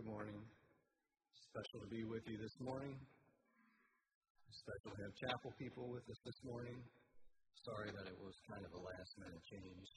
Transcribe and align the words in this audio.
Good 0.00 0.16
morning. 0.16 0.40
Special 1.52 1.84
to 1.84 1.90
be 1.92 2.08
with 2.08 2.24
you 2.24 2.40
this 2.40 2.56
morning. 2.56 2.96
Special 4.48 4.96
to 4.96 5.00
have 5.04 5.12
chapel 5.20 5.52
people 5.60 5.92
with 5.92 6.08
us 6.08 6.16
this 6.24 6.40
morning. 6.40 6.80
Sorry 7.68 7.92
that 7.92 8.08
it 8.08 8.16
was 8.16 8.32
kind 8.48 8.64
of 8.64 8.72
a 8.72 8.80
last 8.80 9.12
minute 9.20 9.44
change. 9.44 9.88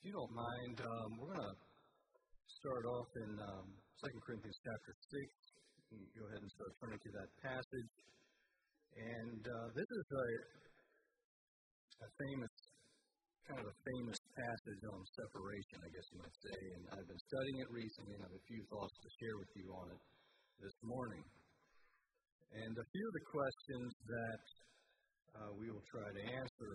If 0.00 0.08
you 0.08 0.16
don't 0.16 0.32
mind, 0.32 0.80
um, 0.80 1.08
we're 1.20 1.36
going 1.36 1.52
to 1.52 1.56
start 2.64 2.84
off 2.96 3.10
in 3.20 3.30
um, 3.44 3.76
2 4.08 4.24
Corinthians 4.24 4.56
chapter 4.64 4.96
6. 4.96 6.08
Go 6.16 6.24
ahead 6.32 6.40
and 6.40 6.52
start 6.56 6.72
turning 6.80 6.96
to 6.96 7.10
that 7.12 7.28
passage. 7.44 7.92
And 8.96 9.42
uh, 9.44 9.68
this 9.76 9.90
is 10.00 10.06
a, 10.16 10.26
a 11.92 12.10
famous 12.24 12.67
kind 13.48 13.64
of 13.64 13.72
a 13.72 13.78
famous 13.80 14.20
passage 14.36 14.82
on 14.92 15.00
separation, 15.16 15.76
I 15.80 15.88
guess 15.88 16.06
you 16.12 16.20
might 16.20 16.38
say, 16.44 16.58
and 16.76 16.82
I've 16.92 17.08
been 17.08 17.24
studying 17.32 17.58
it 17.64 17.70
recently 17.72 18.12
and 18.12 18.20
I 18.20 18.28
have 18.28 18.36
a 18.36 18.44
few 18.44 18.60
thoughts 18.68 18.92
to 18.92 19.08
share 19.24 19.36
with 19.40 19.52
you 19.56 19.66
on 19.72 19.86
it 19.88 20.02
this 20.60 20.76
morning. 20.84 21.24
And 22.60 22.72
a 22.76 22.86
few 22.92 23.04
of 23.08 23.14
the 23.16 23.26
questions 23.32 23.88
that 24.04 24.42
uh, 25.32 25.50
we 25.56 25.72
will 25.72 25.86
try 25.88 26.08
to 26.12 26.22
answer 26.28 26.72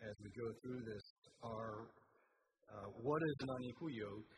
as 0.00 0.14
we 0.24 0.32
go 0.32 0.48
through 0.64 0.80
this 0.80 1.04
are 1.44 1.92
uh, 1.92 2.88
what 3.04 3.20
is 3.20 3.36
an 3.44 3.50
unequal 3.52 3.92
yoke? 3.92 4.32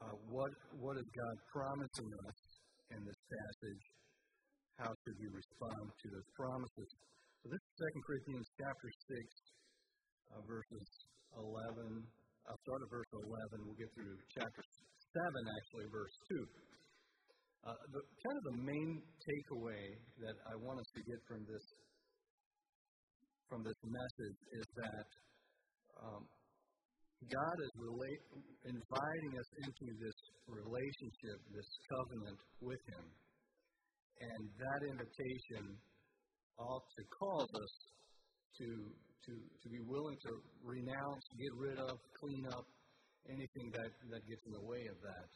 Uh, 0.00 0.16
what, 0.32 0.52
what 0.80 0.96
is 0.96 1.04
God 1.04 1.36
promising 1.52 2.08
us 2.16 2.38
in 2.96 3.00
this 3.04 3.20
passage? 3.28 3.84
How 4.80 4.88
should 4.88 5.16
we 5.20 5.28
respond 5.28 5.84
to 5.84 6.06
those 6.08 6.28
promises? 6.32 6.88
So 7.40 7.48
this 7.48 7.56
is 7.56 7.72
2 7.96 8.04
Corinthians 8.04 8.48
chapter 8.60 8.88
6, 8.92 9.16
uh, 9.16 10.44
verses 10.44 10.88
11. 11.40 12.04
I'll 12.44 12.62
start 12.68 12.80
at 12.84 12.90
verse 12.92 13.08
11. 13.16 13.64
We'll 13.64 13.80
get 13.80 13.88
through 13.96 14.12
chapter 14.36 14.60
7, 14.60 15.24
actually, 15.48 15.88
verse 15.88 16.12
2. 16.36 16.44
Uh, 17.64 17.80
the, 17.96 18.00
kind 18.04 18.36
of 18.36 18.44
the 18.44 18.58
main 18.60 18.90
takeaway 19.24 19.84
that 20.20 20.36
I 20.52 20.54
want 20.60 20.84
us 20.84 20.90
to 20.92 21.00
get 21.00 21.16
from 21.24 21.40
this 21.48 21.64
from 23.48 23.64
this 23.64 23.80
message 23.88 24.38
is 24.60 24.66
that 24.76 25.08
um, 25.96 26.22
God 27.24 27.56
is 27.56 27.72
relate, 27.80 28.22
inviting 28.68 29.32
us 29.40 29.50
into 29.64 29.88
this 29.96 30.18
relationship, 30.44 31.36
this 31.56 31.70
covenant 31.88 32.40
with 32.60 32.82
Him. 32.84 33.06
And 34.28 34.40
that 34.60 34.80
invitation 34.92 35.80
ought 36.58 36.84
to 36.96 37.02
cause 37.18 37.50
us 37.54 37.72
to, 38.58 38.66
to, 39.26 39.32
to 39.62 39.66
be 39.68 39.80
willing 39.86 40.16
to 40.26 40.32
renounce, 40.64 41.24
get 41.38 41.52
rid 41.56 41.78
of, 41.78 41.98
clean 42.18 42.46
up 42.52 42.66
anything 43.28 43.70
that, 43.72 43.90
that 44.10 44.22
gets 44.26 44.42
in 44.46 44.52
the 44.52 44.64
way 44.64 44.86
of 44.88 44.96
that, 45.04 45.28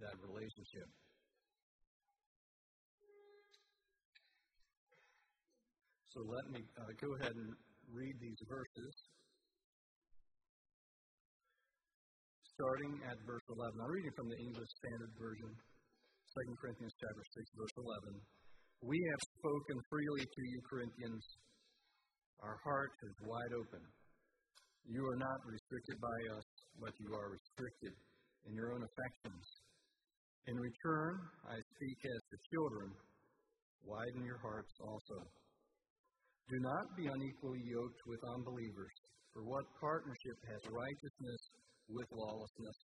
that 0.00 0.16
relationship. 0.24 0.88
So 6.14 6.22
let 6.30 6.46
me 6.46 6.62
uh, 6.78 6.94
go 7.02 7.10
ahead 7.18 7.34
and 7.34 7.50
read 7.90 8.14
these 8.22 8.38
verses. 8.46 8.94
Starting 12.54 12.94
at 13.10 13.18
verse 13.26 13.42
11. 13.50 13.82
I'm 13.82 13.90
reading 13.90 14.14
from 14.14 14.30
the 14.30 14.38
English 14.38 14.70
Standard 14.78 15.10
Version, 15.18 15.50
2 16.38 16.54
Corinthians 16.54 16.94
chapter 17.02 17.24
6, 17.34 17.50
verse 17.58 17.74
11. 17.74 18.14
We 18.84 19.00
have 19.00 19.22
spoken 19.40 19.80
freely 19.88 20.28
to 20.28 20.42
you, 20.44 20.60
Corinthians. 20.68 21.24
Our 22.44 22.52
heart 22.68 22.92
is 23.00 23.16
wide 23.24 23.54
open. 23.56 23.80
You 24.84 25.00
are 25.08 25.16
not 25.16 25.40
restricted 25.48 25.96
by 26.04 26.18
us, 26.36 26.44
but 26.76 26.92
you 27.00 27.08
are 27.16 27.32
restricted 27.32 27.96
in 28.44 28.52
your 28.52 28.76
own 28.76 28.84
affections. 28.84 29.40
In 30.52 30.60
return, 30.60 31.16
I 31.48 31.56
speak 31.56 31.96
as 31.96 32.20
to 32.28 32.36
children. 32.52 32.92
Widen 33.88 34.20
your 34.20 34.36
hearts 34.44 34.76
also. 34.84 35.32
Do 36.52 36.56
not 36.60 36.84
be 36.92 37.08
unequally 37.08 37.64
yoked 37.64 38.02
with 38.04 38.20
unbelievers. 38.36 38.92
For 39.32 39.48
what 39.48 39.64
partnership 39.80 40.36
has 40.52 40.60
righteousness 40.68 41.40
with 41.88 42.08
lawlessness? 42.12 42.78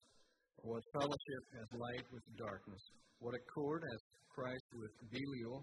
Or 0.64 0.80
what 0.80 0.84
fellowship 0.96 1.44
has 1.60 1.68
light 1.76 2.08
with 2.08 2.24
darkness? 2.40 2.84
What 3.20 3.36
accord 3.36 3.84
has 3.84 4.00
Christ 4.32 4.68
with 4.80 4.96
Belial? 5.12 5.60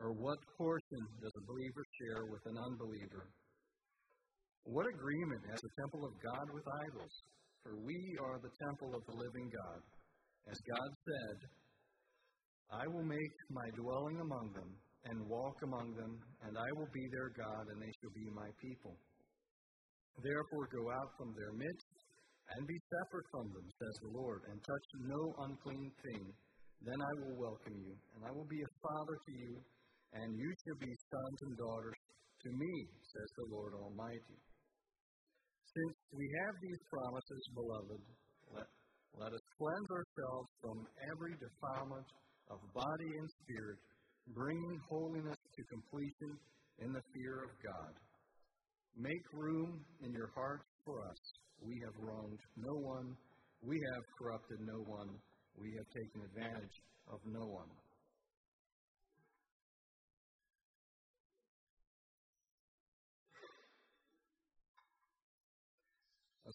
Or 0.00 0.16
what 0.16 0.40
portion 0.56 1.02
does 1.20 1.34
a 1.36 1.44
believer 1.44 1.84
share 2.00 2.24
with 2.32 2.40
an 2.48 2.56
unbeliever? 2.56 3.28
What 4.64 4.88
agreement 4.88 5.44
has 5.52 5.60
the 5.60 5.76
temple 5.76 6.08
of 6.08 6.24
God 6.24 6.46
with 6.56 6.64
idols? 6.88 7.14
For 7.60 7.76
we 7.84 8.16
are 8.24 8.40
the 8.40 8.56
temple 8.64 8.96
of 8.96 9.04
the 9.04 9.20
living 9.20 9.48
God. 9.52 9.80
As 10.48 10.56
God 10.56 10.90
said, 11.04 11.36
I 12.72 12.84
will 12.88 13.04
make 13.04 13.36
my 13.52 13.68
dwelling 13.76 14.18
among 14.24 14.46
them 14.56 14.70
and 15.04 15.28
walk 15.28 15.56
among 15.64 15.92
them, 15.92 16.12
and 16.48 16.56
I 16.56 16.70
will 16.76 16.88
be 16.92 17.04
their 17.12 17.28
God, 17.36 17.64
and 17.68 17.78
they 17.80 17.92
shall 18.00 18.16
be 18.16 18.28
my 18.32 18.48
people. 18.56 18.96
Therefore, 20.16 20.64
go 20.72 20.84
out 20.96 21.10
from 21.20 21.32
their 21.36 21.52
midst 21.52 21.96
and 22.56 22.64
be 22.64 22.78
separate 22.88 23.28
from 23.28 23.46
them, 23.52 23.66
says 23.68 23.96
the 24.00 24.16
Lord, 24.16 24.40
and 24.48 24.56
touch 24.64 24.86
no 25.04 25.20
unclean 25.44 25.92
thing. 26.08 26.24
Then 26.88 27.00
I 27.00 27.12
will 27.20 27.36
welcome 27.36 27.76
you, 27.76 27.94
and 28.16 28.24
I 28.24 28.32
will 28.32 28.48
be 28.48 28.60
a 28.64 28.74
father 28.80 29.16
to 29.28 29.32
you 29.32 29.52
and 30.14 30.28
you 30.34 30.50
shall 30.62 30.80
be 30.82 30.90
sons 30.90 31.38
and 31.46 31.54
daughters 31.56 31.98
to 32.42 32.50
me, 32.50 32.72
says 33.04 33.30
the 33.36 33.48
Lord 33.52 33.72
Almighty. 33.76 34.38
Since 35.70 35.96
we 36.10 36.26
have 36.42 36.54
these 36.58 36.82
promises, 36.90 37.42
beloved, 37.54 38.02
let, 38.50 38.68
let 39.22 39.30
us 39.30 39.46
cleanse 39.54 39.90
ourselves 39.94 40.48
from 40.58 40.78
every 41.14 41.34
defilement 41.38 42.08
of 42.50 42.58
body 42.74 43.10
and 43.22 43.28
spirit, 43.46 43.78
bringing 44.34 44.76
holiness 44.90 45.38
to 45.38 45.62
completion 45.70 46.32
in 46.82 46.90
the 46.90 47.04
fear 47.14 47.46
of 47.46 47.52
God. 47.62 47.92
Make 48.98 49.22
room 49.32 49.78
in 50.02 50.10
your 50.10 50.34
hearts 50.34 50.66
for 50.84 50.98
us. 51.06 51.20
We 51.62 51.78
have 51.86 51.94
wronged 52.02 52.42
no 52.56 52.74
one. 52.82 53.14
We 53.62 53.78
have 53.94 54.04
corrupted 54.18 54.58
no 54.66 54.80
one. 54.90 55.10
We 55.54 55.70
have 55.76 55.88
taken 55.94 56.18
advantage 56.24 56.76
of 57.12 57.20
no 57.30 57.46
one. 57.46 57.70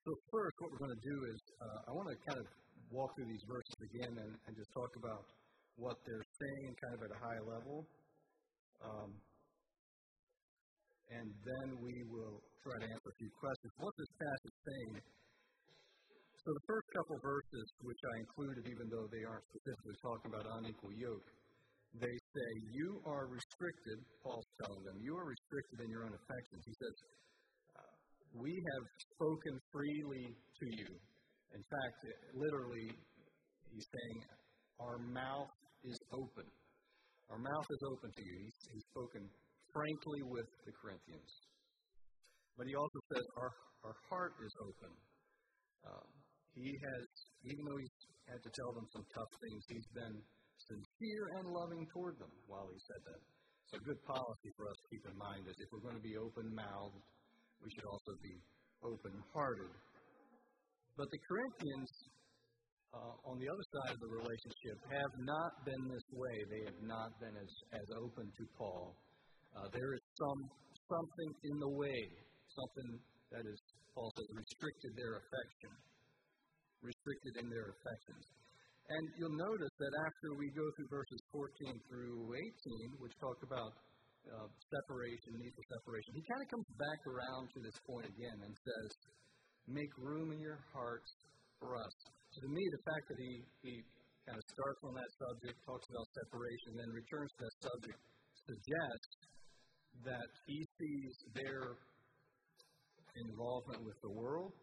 So, 0.06 0.14
first, 0.30 0.54
what 0.62 0.70
we're 0.70 0.86
going 0.86 0.94
to 1.02 1.06
do 1.10 1.18
is 1.34 1.40
uh, 1.66 1.90
I 1.90 1.92
want 1.98 2.14
to 2.14 2.18
kind 2.30 2.38
of 2.38 2.46
walk 2.94 3.18
through 3.18 3.26
these 3.26 3.42
verses 3.50 3.78
again 3.90 4.14
and, 4.14 4.32
and, 4.38 4.54
just 4.54 4.70
talk 4.78 4.94
about 5.02 5.26
what 5.82 5.98
they're 6.06 6.30
saying 6.38 6.78
kind 6.78 6.94
of 6.94 7.02
at 7.10 7.12
a 7.18 7.20
high 7.26 7.42
level. 7.42 7.90
Um, 8.86 9.10
and 11.10 11.26
then 11.26 11.82
we 11.82 12.06
will 12.06 12.38
try 12.62 12.78
to 12.78 12.86
answer 12.86 13.10
a 13.10 13.18
few 13.18 13.34
questions. 13.34 13.74
What 13.82 13.98
this 13.98 14.14
passage 14.14 14.58
saying? 14.62 14.94
So, 16.38 16.54
the 16.54 16.66
first 16.70 16.86
couple 16.94 17.18
verses, 17.26 17.66
which 17.82 18.02
I 18.06 18.14
included, 18.22 18.62
even 18.70 18.86
though 18.94 19.10
they 19.10 19.26
aren't 19.26 19.46
specifically 19.58 19.98
talking 20.06 20.30
about 20.30 20.46
unequal 20.62 20.94
yoke, 21.02 21.26
they 21.98 22.14
say, 22.14 22.50
You 22.78 23.02
are 23.10 23.26
restricted, 23.26 24.06
Paul's 24.22 24.46
telling 24.62 24.86
them, 24.86 25.02
you 25.02 25.18
are 25.18 25.26
restricted 25.26 25.82
in 25.82 25.90
your 25.90 26.06
own 26.06 26.14
affections. 26.14 26.62
He 26.62 26.78
says, 26.78 26.94
we 28.36 28.52
have 28.52 28.86
spoken 29.16 29.54
freely 29.72 30.28
to 30.36 30.66
you. 30.76 30.92
In 31.56 31.64
fact, 31.72 31.98
literally, 32.36 32.92
he's 33.72 33.88
saying, 33.88 34.20
Our 34.80 35.00
mouth 35.00 35.56
is 35.88 36.00
open. 36.12 36.48
Our 37.32 37.40
mouth 37.40 37.68
is 37.72 37.82
open 37.96 38.12
to 38.12 38.24
you. 38.24 38.36
He's, 38.44 38.58
he's 38.76 38.88
spoken 38.92 39.24
frankly 39.72 40.22
with 40.28 40.50
the 40.68 40.74
Corinthians. 40.76 41.32
But 42.60 42.68
he 42.68 42.76
also 42.76 43.00
says, 43.16 43.26
Our, 43.40 43.52
our 43.88 43.96
heart 44.12 44.36
is 44.44 44.54
open. 44.68 44.92
Um, 45.88 46.08
he 46.56 46.72
has, 46.72 47.04
even 47.48 47.64
though 47.64 47.80
he's 47.80 48.00
had 48.28 48.42
to 48.44 48.52
tell 48.52 48.72
them 48.76 48.88
some 48.92 49.06
tough 49.16 49.32
things, 49.44 49.62
he's 49.72 49.90
been 49.96 50.16
sincere 50.60 51.26
and 51.40 51.46
loving 51.52 51.84
toward 51.92 52.16
them 52.20 52.32
while 52.48 52.68
he 52.72 52.80
said 52.84 53.02
that. 53.12 53.22
So, 53.70 53.74
good 53.82 54.02
policy 54.06 54.50
for 54.56 54.70
us 54.70 54.78
to 54.78 54.88
keep 54.94 55.04
in 55.10 55.18
mind 55.18 55.44
is 55.50 55.58
if 55.58 55.68
we're 55.74 55.84
going 55.84 56.00
to 56.00 56.06
be 56.06 56.16
open 56.22 56.48
mouthed, 56.54 57.02
we 57.66 57.74
should 57.74 57.90
also 57.90 58.14
be 58.22 58.38
open 58.86 59.10
hearted. 59.34 59.74
But 60.94 61.10
the 61.10 61.22
Corinthians, 61.26 61.90
uh, 62.94 63.14
on 63.26 63.42
the 63.42 63.50
other 63.50 63.66
side 63.74 63.98
of 63.98 64.02
the 64.06 64.12
relationship, 64.22 64.78
have 64.94 65.14
not 65.26 65.52
been 65.66 65.84
this 65.90 66.08
way. 66.14 66.36
They 66.46 66.64
have 66.70 66.82
not 66.86 67.10
been 67.18 67.34
as, 67.34 67.52
as 67.74 67.88
open 67.98 68.30
to 68.30 68.44
Paul. 68.54 68.94
Uh, 69.58 69.68
there 69.74 69.92
is 69.98 70.04
some 70.14 70.42
something 70.86 71.32
in 71.50 71.58
the 71.58 71.74
way, 71.74 72.00
something 72.54 72.90
that 73.34 73.42
is, 73.50 73.60
Paul 73.98 74.14
restricted 74.14 74.94
their 74.94 75.18
affection, 75.26 75.74
restricted 76.86 77.34
in 77.42 77.48
their 77.50 77.74
affections. 77.74 78.24
And 78.86 79.04
you'll 79.18 79.40
notice 79.42 79.74
that 79.82 79.94
after 80.06 80.38
we 80.38 80.54
go 80.54 80.70
through 80.78 80.90
verses 80.94 81.18
14 81.34 81.74
through 81.90 82.22
18, 82.30 83.02
which 83.02 83.18
talk 83.18 83.42
about 83.42 83.74
uh, 84.32 84.50
separation, 84.70 85.38
need 85.38 85.54
for 85.54 85.66
separation, 85.80 86.12
he 86.18 86.24
kind 86.26 86.42
of 86.42 86.50
comes 86.50 86.68
back 86.78 87.02
around 87.06 87.50
to 87.54 87.60
this 87.62 87.78
point 87.86 88.06
again 88.10 88.38
and 88.42 88.54
says, 88.54 88.90
Make 89.66 89.90
room 89.98 90.30
in 90.30 90.38
your 90.38 90.62
hearts 90.70 91.10
for 91.58 91.74
us. 91.74 91.96
So 92.34 92.46
to 92.46 92.50
me, 92.54 92.62
the 92.70 92.84
fact 92.86 93.06
that 93.10 93.18
he, 93.18 93.34
he 93.66 93.74
kind 94.30 94.38
of 94.38 94.46
starts 94.54 94.82
on 94.86 94.94
that 94.94 95.12
subject, 95.18 95.58
talks 95.66 95.88
about 95.90 96.06
separation, 96.14 96.70
then 96.78 96.90
returns 96.94 97.32
to 97.34 97.40
that 97.50 97.56
subject, 97.66 98.00
suggests 98.46 99.16
that 100.06 100.30
he 100.46 100.62
sees 100.78 101.14
their 101.34 101.82
involvement 103.26 103.82
with 103.82 103.98
the 104.06 104.14
world 104.14 104.54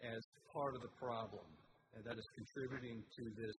as 0.00 0.22
part 0.54 0.72
of 0.78 0.80
the 0.80 0.94
problem, 0.96 1.44
and 1.92 2.00
that 2.06 2.16
is 2.16 2.28
contributing 2.38 3.02
to 3.02 3.24
this 3.36 3.58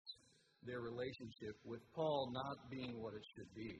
their 0.67 0.83
relationship 0.83 1.55
with 1.63 1.79
Paul 1.95 2.31
not 2.35 2.67
being 2.67 2.99
what 2.99 3.15
it 3.15 3.23
should 3.35 3.47
be. 3.55 3.79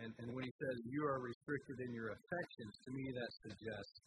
And, 0.00 0.12
and 0.20 0.28
when 0.34 0.44
he 0.44 0.52
says 0.52 0.76
you 0.84 1.02
are 1.08 1.20
restricted 1.24 1.80
in 1.88 1.90
your 1.96 2.12
affections, 2.12 2.72
to 2.84 2.90
me 2.92 3.04
that 3.16 3.30
suggests 3.48 3.98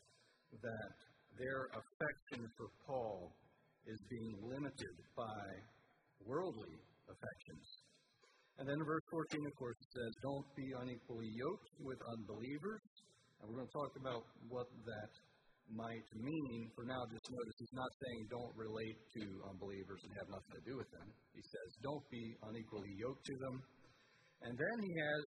that 0.61 0.93
their 1.37 1.69
affection 1.73 2.45
for 2.57 2.67
Paul 2.85 3.33
is 3.87 3.99
being 4.09 4.33
limited 4.45 4.95
by 5.17 5.41
worldly 6.25 6.77
affections. 7.09 7.65
And 8.59 8.67
then 8.67 8.75
verse 8.83 9.07
14, 9.09 9.39
of 9.39 9.55
course, 9.55 9.79
says, 9.95 10.11
Don't 10.21 10.47
be 10.53 10.67
unequally 10.83 11.31
yoked 11.31 11.71
with 11.79 11.99
unbelievers. 12.11 12.83
And 13.39 13.47
we're 13.47 13.63
going 13.63 13.71
to 13.71 13.77
talk 13.79 13.93
about 13.95 14.23
what 14.51 14.67
that 14.83 15.11
might 15.71 16.03
mean. 16.11 16.67
For 16.75 16.83
now, 16.83 17.07
just 17.07 17.23
notice 17.31 17.55
he's 17.55 17.77
not 17.77 17.87
saying 18.03 18.27
don't 18.27 18.53
relate 18.59 18.99
to 19.15 19.23
unbelievers 19.47 20.03
and 20.03 20.11
have 20.19 20.27
nothing 20.27 20.53
to 20.59 20.63
do 20.67 20.75
with 20.75 20.91
them. 20.91 21.07
He 21.31 21.43
says, 21.45 21.69
Don't 21.79 22.03
be 22.11 22.35
unequally 22.51 22.93
yoked 22.99 23.23
to 23.31 23.35
them. 23.39 23.55
And 24.43 24.53
then 24.59 24.77
he 24.83 24.91
has, 24.91 25.21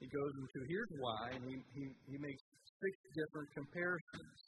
he 0.00 0.06
goes 0.10 0.32
into 0.38 0.58
here's 0.68 0.92
why, 0.98 1.22
and 1.38 1.42
he, 1.46 1.56
he, 1.74 1.84
he 2.10 2.16
makes 2.18 2.42
six 2.80 2.94
different 3.14 3.48
comparisons. 3.54 4.38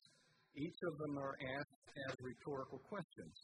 Each 0.56 0.80
of 0.88 0.94
them 0.98 1.14
are 1.20 1.36
asked 1.36 1.80
as 2.08 2.12
rhetorical 2.20 2.80
questions. 2.88 3.34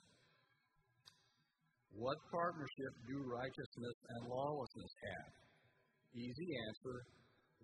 What 1.93 2.17
partnership 2.33 2.93
do 3.05 3.21
righteousness 3.29 3.97
and 4.17 4.33
lawlessness 4.33 4.93
have? 5.13 5.33
Easy 6.17 6.49
answer 6.69 7.05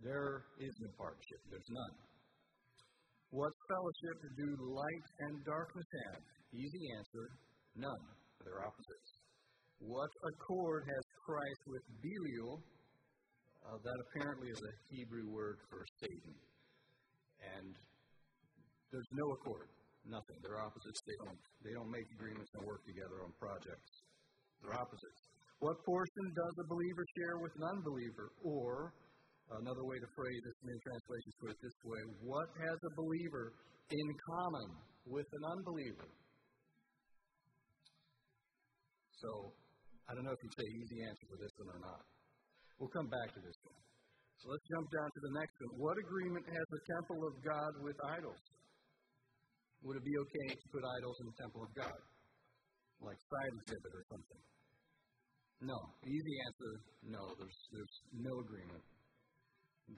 there 0.04 0.46
is 0.62 0.74
no 0.78 0.90
partnership, 0.94 1.40
there's 1.50 1.70
none. 1.74 1.96
What 3.34 3.52
fellowship 3.68 4.18
do 4.38 4.48
light 4.72 5.06
and 5.26 5.44
darkness 5.44 5.88
have? 6.06 6.22
Easy 6.54 6.82
answer 6.96 7.24
none. 7.76 8.04
They're 8.40 8.62
opposites. 8.62 9.10
What 9.82 10.10
accord 10.22 10.86
has 10.86 11.04
Christ 11.26 11.62
with 11.66 11.84
Belial? 12.00 12.62
Uh, 13.68 13.76
that 13.84 13.98
apparently 14.08 14.48
is 14.48 14.56
a 14.64 14.72
Hebrew 14.88 15.28
word 15.28 15.60
for 15.68 15.84
Satan. 16.00 16.32
And 17.52 17.76
there's 18.88 19.12
no 19.12 19.28
accord, 19.36 19.68
nothing. 20.08 20.40
They're 20.40 20.56
opposites. 20.56 21.04
They 21.04 21.18
don't, 21.20 21.42
they 21.60 21.76
don't 21.76 21.92
make 21.92 22.08
agreements 22.16 22.48
and 22.56 22.64
work 22.64 22.80
together 22.88 23.20
on 23.28 23.30
projects. 23.36 23.92
They're 24.64 24.72
opposites. 24.72 25.20
What 25.60 25.76
portion 25.84 26.24
does 26.32 26.54
a 26.64 26.66
believer 26.72 27.04
share 27.12 27.36
with 27.44 27.52
an 27.60 27.64
unbeliever? 27.76 28.32
Or, 28.40 28.96
another 29.52 29.84
way 29.84 30.00
to 30.00 30.08
phrase 30.16 30.40
this, 30.48 30.56
many 30.64 30.80
translations 30.88 31.34
put 31.36 31.50
it 31.52 31.60
this 31.60 31.78
way 31.84 32.00
What 32.24 32.48
has 32.64 32.78
a 32.88 32.92
believer 32.96 33.52
in 33.92 34.08
common 34.32 34.68
with 35.12 35.28
an 35.28 35.44
unbeliever? 35.44 36.08
So, 39.20 39.52
I 40.08 40.16
don't 40.16 40.24
know 40.24 40.32
if 40.32 40.40
you'd 40.40 40.56
say 40.56 40.68
easy 40.72 41.04
answer 41.04 41.26
for 41.28 41.36
this 41.36 41.52
one 41.60 41.68
or 41.76 41.82
not. 41.84 42.00
We'll 42.78 42.94
come 42.94 43.10
back 43.10 43.34
to 43.34 43.40
this 43.42 43.58
one. 43.66 43.78
So 44.38 44.54
let's 44.54 44.66
jump 44.70 44.86
down 44.94 45.08
to 45.10 45.20
the 45.26 45.34
next 45.34 45.54
one. 45.66 45.82
What 45.82 45.96
agreement 45.98 46.46
has 46.46 46.66
the 46.70 46.82
temple 46.94 47.20
of 47.26 47.34
God 47.42 47.72
with 47.82 47.98
idols? 48.06 48.42
Would 49.82 49.98
it 49.98 50.06
be 50.06 50.14
okay 50.14 50.48
to 50.54 50.66
put 50.70 50.82
idols 50.86 51.18
in 51.22 51.26
the 51.26 51.36
temple 51.42 51.62
of 51.66 51.70
God? 51.74 51.98
Like 53.02 53.18
side 53.18 53.52
exhibit 53.62 53.92
or 53.94 54.04
something? 54.10 54.42
No. 55.62 55.78
Easy 56.06 56.34
answer, 56.46 56.72
no. 57.10 57.22
There's, 57.34 57.58
there's 57.74 57.96
no 58.14 58.34
agreement. 58.46 58.84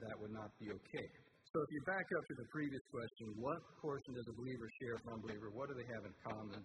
That 0.01 0.17
would 0.17 0.33
not 0.33 0.49
be 0.57 0.73
okay. 0.73 1.07
So 1.53 1.59
if 1.61 1.69
you 1.69 1.81
back 1.85 2.07
up 2.17 2.23
to 2.25 2.35
the 2.41 2.47
previous 2.49 2.85
question, 2.89 3.25
what 3.37 3.59
portion 3.77 4.15
does 4.15 4.25
a 4.25 4.35
believer 4.39 4.67
share 4.81 4.95
with 4.97 5.03
from 5.05 5.21
unbeliever? 5.21 5.53
What 5.53 5.69
do 5.69 5.75
they 5.77 5.89
have 5.93 6.03
in 6.07 6.15
common? 6.23 6.61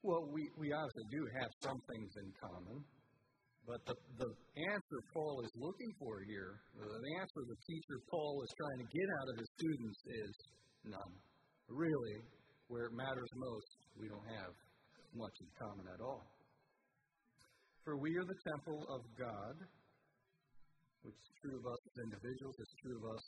Well, 0.00 0.24
we, 0.32 0.48
we 0.56 0.72
obviously 0.72 1.06
do 1.12 1.20
have 1.42 1.50
some 1.60 1.76
things 1.92 2.08
in 2.16 2.28
common. 2.40 2.76
But 3.66 3.80
the, 3.86 3.94
the 4.18 4.30
answer 4.72 4.98
Paul 5.14 5.42
is 5.44 5.52
looking 5.54 5.92
for 6.00 6.20
here, 6.26 6.58
the 6.74 7.12
answer 7.20 7.40
the 7.46 7.60
teacher 7.68 7.96
Paul 8.10 8.42
is 8.42 8.50
trying 8.56 8.80
to 8.82 8.88
get 8.90 9.08
out 9.20 9.28
of 9.30 9.36
his 9.38 9.50
students 9.56 9.98
is 10.06 10.32
none. 10.84 11.14
Really, 11.68 12.18
where 12.66 12.90
it 12.90 12.94
matters 12.94 13.30
most, 13.36 13.68
we 13.94 14.08
don't 14.08 14.28
have 14.40 14.52
much 15.14 15.36
in 15.42 15.48
common 15.58 15.86
at 15.92 16.00
all. 16.02 16.24
For 17.84 17.98
we 17.98 18.10
are 18.16 18.26
the 18.26 18.40
temple 18.46 18.80
of 18.90 19.00
God, 19.16 19.54
which 21.02 21.16
is 21.16 21.30
true 21.40 21.56
of 21.56 21.64
us 21.64 21.80
as 21.90 21.96
individuals, 22.10 22.54
it's 22.58 22.76
true 22.82 22.96
of 22.98 23.06
us 23.16 23.24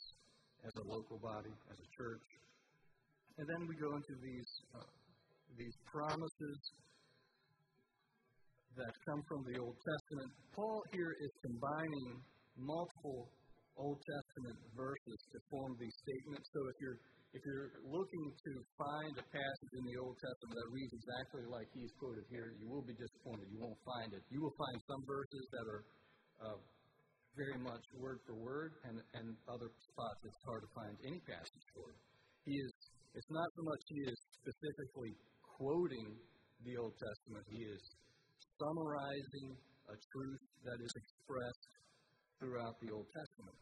as 0.63 0.73
a 0.79 0.85
local 0.87 1.19
body, 1.19 1.51
as 1.71 1.77
a 1.77 1.89
church. 1.97 2.25
And 3.37 3.45
then 3.49 3.61
we 3.65 3.75
go 3.75 3.91
into 3.97 4.15
these, 4.21 4.51
uh, 4.77 4.87
these 5.57 5.75
promises 5.89 6.57
that 8.77 8.93
come 9.05 9.21
from 9.29 9.45
the 9.45 9.57
Old 9.61 9.77
Testament. 9.77 10.29
Paul 10.55 10.81
here 10.91 11.13
is 11.21 11.31
combining 11.45 12.21
multiple 12.57 13.29
Old 13.77 13.97
Testament 14.05 14.57
verses 14.77 15.19
to 15.33 15.37
form 15.49 15.73
these 15.81 15.93
statements. 16.05 16.45
So 16.53 16.59
if 16.69 16.77
you're 16.81 16.99
if 17.33 17.41
you're 17.41 17.73
looking 17.89 18.29
to 18.29 18.51
find 18.77 19.13
a 19.17 19.25
passage 19.25 19.73
in 19.73 19.83
the 19.89 19.97
Old 19.97 20.13
Testament 20.21 20.53
that 20.53 20.69
reads 20.69 20.93
exactly 20.93 21.49
like 21.49 21.65
he's 21.73 21.89
quoted 21.97 22.29
here, 22.29 22.53
you 22.61 22.69
will 22.69 22.85
be 22.85 22.93
disappointed. 22.93 23.49
You 23.49 23.57
won't 23.57 23.81
find 23.81 24.13
it. 24.13 24.21
You 24.29 24.37
will 24.37 24.53
find 24.53 24.77
some 24.85 25.01
verses 25.09 25.43
that 25.49 25.65
are 25.65 25.81
uh, 26.45 26.59
very 27.33 27.57
much 27.57 27.81
word 27.97 28.21
for 28.29 28.37
word, 28.37 28.77
and, 28.85 29.01
and 29.17 29.33
other 29.49 29.65
spots 29.89 30.21
it's 30.29 30.37
hard 30.45 30.61
to 30.61 30.71
find 30.77 30.93
any 31.09 31.17
passage 31.25 31.65
for. 31.73 31.89
He 32.45 32.53
is. 32.53 32.73
It's 33.17 33.33
not 33.33 33.49
so 33.57 33.61
much 33.65 33.81
he 33.89 34.01
is 34.13 34.17
specifically 34.37 35.17
quoting 35.57 36.13
the 36.65 36.77
Old 36.77 36.93
Testament. 37.01 37.45
He 37.49 37.65
is 37.65 37.81
summarizing 38.59 39.49
a 39.89 39.95
truth 39.95 40.43
that 40.63 40.79
is 40.79 40.93
expressed 40.95 41.71
throughout 42.39 42.75
the 42.81 42.89
Old 42.93 43.07
Testament. 43.11 43.57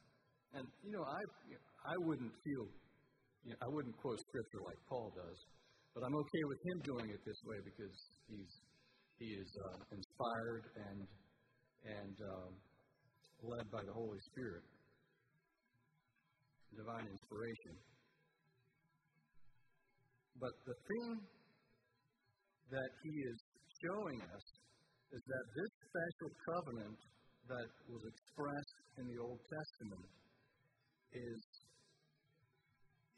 And 0.53 0.65
you 0.83 0.91
know, 0.91 1.05
I 1.05 1.21
I 1.87 1.95
wouldn't 2.05 2.33
feel 2.43 2.65
you 3.45 3.51
know, 3.51 3.59
I 3.61 3.69
wouldn't 3.71 3.95
quote 3.97 4.19
scripture 4.19 4.61
like 4.65 4.79
Paul 4.89 5.09
does, 5.15 5.39
but 5.95 6.03
I'm 6.05 6.15
okay 6.15 6.43
with 6.45 6.59
him 6.65 6.77
doing 6.85 7.07
it 7.09 7.21
this 7.25 7.39
way 7.47 7.57
because 7.63 7.95
he's 8.29 8.53
he 9.17 9.27
is 9.37 9.49
uh, 9.69 9.79
inspired 9.95 10.65
and 10.75 10.99
and 11.81 12.15
um, 12.21 12.51
led 13.41 13.65
by 13.71 13.81
the 13.81 13.93
Holy 13.93 14.21
Spirit, 14.33 14.65
divine 16.77 17.07
inspiration. 17.09 17.73
But 20.37 20.53
the 20.65 20.73
thing 20.73 21.09
that 22.73 22.91
he 23.03 23.13
is 23.29 23.37
showing 23.81 24.19
us 24.21 24.45
is 25.11 25.23
that 25.27 25.45
this 25.55 25.71
special 25.91 26.31
covenant 26.47 26.99
that 27.51 27.67
was 27.91 28.03
expressed 28.07 28.77
in 28.95 29.05
the 29.11 29.19
Old 29.19 29.41
Testament 29.43 30.07
is 31.11 31.41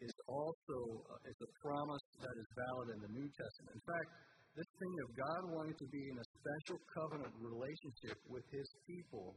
is 0.01 0.15
also 0.27 0.77
uh, 1.07 1.31
is 1.31 1.39
a 1.39 1.51
promise 1.63 2.05
that 2.19 2.35
is 2.35 2.49
valid 2.57 2.87
in 2.97 2.99
the 3.07 3.11
New 3.13 3.29
Testament. 3.29 3.71
In 3.77 3.85
fact, 3.87 4.09
this 4.53 4.69
thing 4.77 4.95
of 5.05 5.09
God 5.15 5.41
wanting 5.55 5.77
to 5.79 5.87
be 5.89 6.03
in 6.11 6.17
a 6.19 6.27
special 6.27 6.77
covenant 6.93 7.33
relationship 7.39 8.17
with 8.27 8.43
His 8.51 8.67
people 8.85 9.33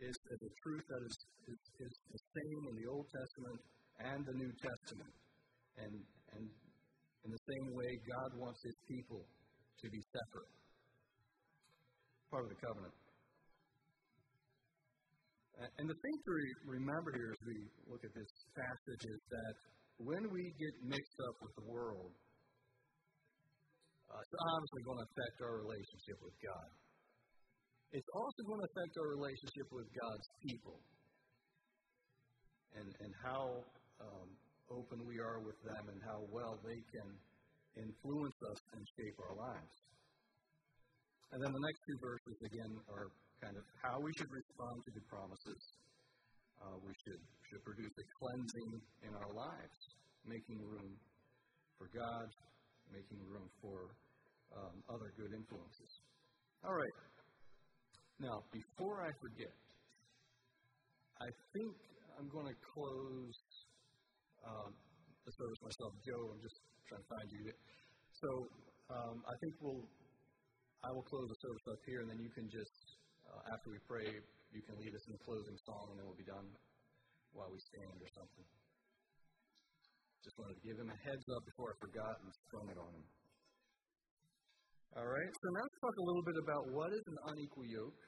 is, 0.00 0.14
is 0.14 0.40
a 0.40 0.52
truth 0.64 0.84
that 0.88 1.02
is, 1.04 1.16
is, 1.50 1.60
is 1.84 1.94
the 2.14 2.22
same 2.32 2.60
in 2.72 2.74
the 2.80 2.86
Old 2.88 3.06
Testament 3.10 3.58
and 4.08 4.18
the 4.24 4.36
New 4.40 4.52
Testament. 4.56 5.12
And, 5.82 5.92
and 6.32 6.44
in 7.26 7.30
the 7.34 7.42
same 7.44 7.66
way, 7.76 7.90
God 8.08 8.30
wants 8.40 8.60
His 8.64 8.78
people 8.88 9.20
to 9.20 9.86
be 9.90 10.00
separate. 10.14 10.63
Part 12.30 12.44
of 12.44 12.50
the 12.50 12.60
covenant. 12.60 12.94
And 15.78 15.86
the 15.86 15.94
thing 15.94 16.16
to 16.18 16.32
remember 16.66 17.14
here 17.14 17.30
as 17.30 17.42
we 17.46 17.58
look 17.86 18.02
at 18.02 18.10
this 18.10 18.32
passage 18.58 19.04
is 19.06 19.20
that 19.30 19.54
when 20.02 20.26
we 20.34 20.50
get 20.58 20.74
mixed 20.82 21.18
up 21.30 21.36
with 21.38 21.54
the 21.62 21.66
world, 21.70 22.10
uh, 24.10 24.18
it's 24.18 24.34
obviously 24.34 24.82
going 24.82 24.98
to 24.98 25.06
affect 25.14 25.36
our 25.46 25.54
relationship 25.62 26.18
with 26.26 26.36
God. 26.42 26.68
It's 27.94 28.10
also 28.10 28.40
going 28.50 28.58
to 28.58 28.68
affect 28.74 28.92
our 28.98 29.08
relationship 29.14 29.68
with 29.70 29.86
God's 29.94 30.28
people 30.42 30.78
and, 32.74 32.88
and 32.90 33.12
how 33.22 33.62
um, 34.02 34.28
open 34.74 35.06
we 35.06 35.22
are 35.22 35.38
with 35.46 35.58
them 35.62 35.86
and 35.86 35.98
how 36.02 36.26
well 36.34 36.58
they 36.66 36.80
can 36.90 37.08
influence 37.78 38.38
us 38.50 38.60
and 38.74 38.82
shape 38.98 39.16
our 39.22 39.34
lives. 39.38 39.74
And 41.32 41.38
then 41.42 41.50
the 41.50 41.64
next 41.64 41.80
two 41.88 41.98
verses, 41.98 42.36
again, 42.44 42.72
are 42.92 43.08
kind 43.42 43.56
of 43.56 43.64
how 43.82 43.96
we 44.00 44.10
should 44.16 44.30
respond 44.30 44.76
to 44.86 44.90
the 44.94 45.04
promises. 45.10 45.62
Uh, 46.62 46.76
we 46.84 46.92
should, 47.04 47.22
should 47.50 47.62
produce 47.64 47.90
a 47.90 48.06
cleansing 48.18 48.70
in 49.04 49.12
our 49.14 49.32
lives, 49.34 49.78
making 50.24 50.62
room 50.62 50.94
for 51.76 51.90
God, 51.90 52.28
making 52.92 53.18
room 53.26 53.50
for 53.60 53.90
um, 54.54 54.76
other 54.88 55.10
good 55.18 55.32
influences. 55.34 55.92
All 56.62 56.72
right. 56.72 56.96
Now, 58.22 58.46
before 58.54 59.02
I 59.02 59.10
forget, 59.18 59.52
I 61.20 61.28
think 61.52 61.74
I'm 62.14 62.30
going 62.30 62.46
to 62.46 62.58
close 62.62 63.36
um, 64.46 64.70
the 65.26 65.32
service 65.34 65.60
myself. 65.66 65.92
Joe, 66.06 66.22
I'm 66.30 66.40
just 66.40 66.58
trying 66.86 67.02
to 67.02 67.10
find 67.10 67.28
you. 67.32 67.44
So 68.14 68.28
um, 68.94 69.16
I 69.26 69.34
think 69.42 69.52
we'll, 69.58 69.82
I 70.84 70.92
will 70.92 71.06
close 71.08 71.24
the 71.32 71.40
service 71.40 71.66
up 71.72 71.80
here, 71.88 72.04
and 72.04 72.08
then 72.12 72.20
you 72.20 72.28
can 72.36 72.44
just, 72.52 72.76
uh, 73.24 73.56
after 73.56 73.72
we 73.72 73.80
pray, 73.88 74.04
you 74.52 74.60
can 74.68 74.76
lead 74.76 74.92
us 74.92 75.04
in 75.08 75.16
the 75.16 75.22
closing 75.24 75.56
song, 75.64 75.84
and 75.88 75.96
then 75.96 76.04
we'll 76.04 76.20
be 76.20 76.28
done 76.28 76.44
while 77.32 77.48
we 77.48 77.56
stand 77.72 77.96
or 78.04 78.10
something. 78.12 78.46
Just 80.20 80.36
wanted 80.36 80.60
to 80.60 80.64
give 80.64 80.76
him 80.76 80.92
a 80.92 80.98
heads 81.08 81.24
up 81.32 81.42
before 81.48 81.72
I 81.72 81.76
forgot 81.80 82.14
and 82.20 82.28
sprung 82.48 82.68
it 82.68 82.76
on 82.76 82.90
him. 83.00 83.06
All 85.00 85.08
right, 85.08 85.32
so 85.32 85.46
now 85.56 85.64
let's 85.64 85.80
talk 85.80 85.96
a 85.96 86.06
little 86.06 86.26
bit 86.28 86.38
about 86.44 86.62
what 86.76 86.90
is 86.92 87.04
an 87.08 87.18
unequal 87.32 87.66
yoke, 87.66 88.00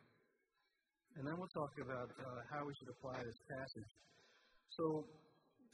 and 1.17 1.23
then 1.25 1.35
we'll 1.41 1.55
talk 1.57 1.73
about 1.81 2.09
uh, 2.13 2.41
how 2.53 2.61
we 2.61 2.73
should 2.77 2.93
apply 2.93 3.17
this 3.25 3.41
passage. 3.57 3.91
So, 4.77 4.85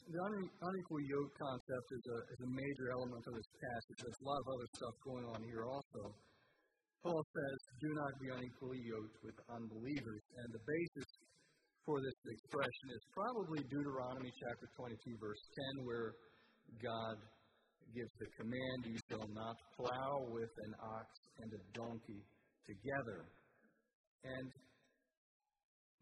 the 0.06 0.18
unequal 0.22 1.02
yoke 1.02 1.32
concept 1.34 1.88
is 1.98 2.04
a, 2.10 2.18
is 2.30 2.40
a 2.46 2.50
major 2.50 2.86
element 2.94 3.22
of 3.26 3.34
this 3.34 3.50
passage. 3.58 3.98
There's 4.06 4.20
a 4.22 4.26
lot 4.26 4.38
of 4.38 4.48
other 4.54 4.68
stuff 4.78 4.94
going 5.02 5.26
on 5.30 5.40
here 5.46 5.66
also. 5.66 6.14
Paul 7.02 7.26
says, 7.34 7.58
Do 7.82 7.90
not 7.98 8.14
be 8.22 8.30
unequally 8.30 8.78
yoked 8.86 9.18
with 9.26 9.34
unbelievers. 9.50 10.22
And 10.38 10.48
the 10.54 10.62
basis 10.62 11.08
for 11.82 11.98
this 11.98 12.18
expression 12.30 12.86
is 12.94 13.02
probably 13.10 13.58
Deuteronomy 13.66 14.30
chapter 14.38 14.70
22, 14.78 15.18
verse 15.18 15.42
10, 15.74 15.82
where 15.82 16.14
God 16.78 17.18
gives 17.90 18.14
the 18.22 18.30
command, 18.38 18.78
You 18.86 18.98
shall 19.10 19.26
not 19.34 19.58
plow 19.74 20.30
with 20.30 20.52
an 20.70 20.72
ox 20.78 21.10
and 21.42 21.50
a 21.50 21.62
donkey 21.74 22.22
together. 22.70 23.26
And 24.22 24.46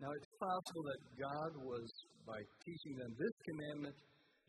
now 0.05 0.13
it's 0.13 0.33
possible 0.37 0.85
that 0.85 1.01
God 1.17 1.53
was, 1.65 1.89
by 2.29 2.41
teaching 2.61 3.01
them 3.01 3.13
this 3.17 3.37
commandment, 3.49 3.97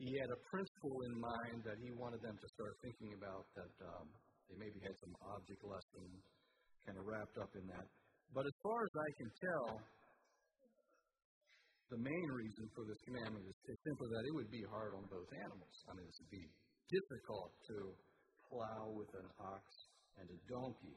he 0.03 0.19
had 0.19 0.27
a 0.27 0.39
principle 0.51 0.97
in 1.07 1.13
mind 1.15 1.57
that 1.63 1.79
he 1.79 1.95
wanted 1.95 2.19
them 2.27 2.35
to 2.35 2.47
start 2.59 2.75
thinking 2.83 3.15
about 3.15 3.47
that 3.55 3.73
um, 3.87 4.07
they 4.51 4.67
maybe 4.67 4.83
had 4.83 4.97
some 4.99 5.15
object 5.31 5.63
lessons 5.63 6.19
kind 6.85 6.97
of 6.97 7.05
wrapped 7.05 7.37
up 7.37 7.51
in 7.55 7.65
that. 7.69 7.87
But 8.31 8.47
as 8.47 8.55
far 8.63 8.79
as 8.79 8.93
I 8.95 9.09
can 9.19 9.29
tell, 9.43 9.67
the 11.91 11.99
main 11.99 12.29
reason 12.31 12.71
for 12.71 12.87
this 12.87 12.99
commandment 13.03 13.43
is, 13.43 13.55
simply 13.83 14.07
that 14.15 14.23
it 14.23 14.33
would 14.39 14.47
be 14.47 14.63
hard 14.71 14.95
on 14.95 15.03
both 15.11 15.27
animals. 15.35 15.75
I 15.91 15.99
mean, 15.99 16.07
it 16.07 16.15
would 16.23 16.31
be 16.31 16.47
difficult 16.87 17.51
to 17.67 17.77
plow 18.47 18.83
with 18.95 19.11
an 19.19 19.27
ox 19.43 19.65
and 20.15 20.27
a 20.31 20.39
donkey. 20.47 20.95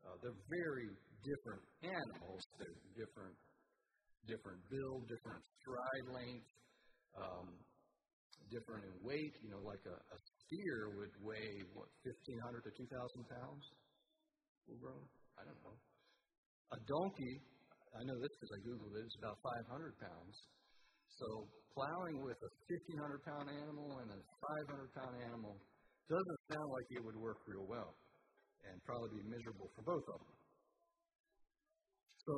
Uh, 0.00 0.16
they're 0.24 0.42
very 0.48 0.88
different 1.20 1.64
animals. 1.84 2.40
They're 2.56 2.80
different, 2.96 3.36
different 4.24 4.60
build, 4.72 5.04
different 5.04 5.42
stride 5.60 6.06
length, 6.16 6.48
um, 7.20 7.46
different 8.48 8.88
in 8.88 8.94
weight. 9.04 9.36
You 9.44 9.52
know, 9.52 9.62
like 9.68 9.84
a, 9.84 9.96
a 10.00 10.18
steer 10.48 10.96
would 10.96 11.14
weigh 11.20 11.60
what 11.76 11.92
1,500 12.08 12.64
to 12.64 12.72
2,000 12.72 13.36
pounds. 13.36 13.64
Full 14.66 14.78
grown? 14.78 15.04
I 15.38 15.42
don't 15.46 15.60
know. 15.62 15.76
A 16.72 16.78
donkey, 16.88 17.34
I 17.92 18.00
know 18.08 18.16
this 18.20 18.32
because 18.38 18.52
I 18.56 18.60
googled 18.64 18.94
it. 18.96 19.04
It's 19.04 19.18
about 19.20 19.36
500 19.68 19.92
pounds. 20.00 20.34
So 21.18 21.26
plowing 21.76 22.24
with 22.24 22.40
a 22.40 22.50
1,500 22.68 23.22
pound 23.28 23.46
animal 23.52 24.00
and 24.00 24.08
a 24.12 24.20
500 24.68 24.92
pound 24.96 25.14
animal 25.28 25.60
doesn't 26.08 26.40
sound 26.52 26.68
like 26.72 26.88
it 26.90 27.02
would 27.04 27.18
work 27.20 27.40
real 27.46 27.64
well 27.68 27.92
and 28.64 28.74
probably 28.84 29.20
be 29.20 29.24
miserable 29.28 29.68
for 29.74 29.82
both 29.82 30.06
of 30.08 30.18
them. 30.22 30.36
So 32.24 32.34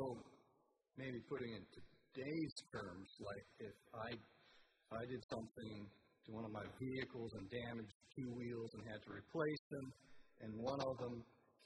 maybe 0.96 1.20
putting 1.28 1.52
in 1.52 1.64
today's 1.70 2.54
terms, 2.72 3.08
like 3.20 3.46
if 3.68 3.76
I 3.92 4.08
I 4.94 5.02
did 5.10 5.22
something 5.26 5.74
to 6.24 6.28
one 6.32 6.44
of 6.46 6.52
my 6.54 6.64
vehicles 6.78 7.30
and 7.34 7.44
damaged 7.50 7.94
two 8.14 8.30
wheels 8.32 8.70
and 8.78 8.82
had 8.88 9.00
to 9.02 9.10
replace 9.10 9.64
them, 9.74 9.86
and 10.40 10.50
one 10.56 10.80
of 10.80 10.94
them 11.02 11.14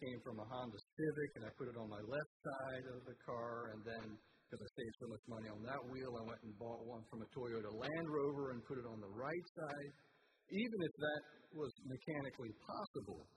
came 0.03 0.19
from 0.23 0.39
a 0.39 0.47
Honda 0.47 0.79
Civic 0.79 1.31
and 1.39 1.43
I 1.47 1.51
put 1.59 1.71
it 1.71 1.77
on 1.79 1.89
my 1.91 2.03
left 2.03 2.33
side 2.43 2.87
of 2.95 3.01
the 3.07 3.17
car, 3.27 3.75
and 3.75 3.81
then 3.83 4.07
because 4.49 4.65
I 4.65 4.71
saved 4.81 4.97
so 4.97 5.09
much 5.13 5.25
money 5.29 5.49
on 5.53 5.61
that 5.69 5.83
wheel, 5.93 6.09
I 6.09 6.25
went 6.25 6.41
and 6.41 6.57
bought 6.57 6.81
one 6.89 7.05
from 7.13 7.21
a 7.21 7.29
Toyota 7.37 7.69
Land 7.69 8.07
Rover 8.09 8.57
and 8.57 8.65
put 8.65 8.81
it 8.81 8.89
on 8.89 8.97
the 8.97 9.13
right 9.13 9.47
side. 9.53 9.93
Even 10.49 10.79
if 10.81 10.95
that 10.97 11.23
was 11.53 11.73
mechanically 11.85 12.57
possible, 12.65 13.29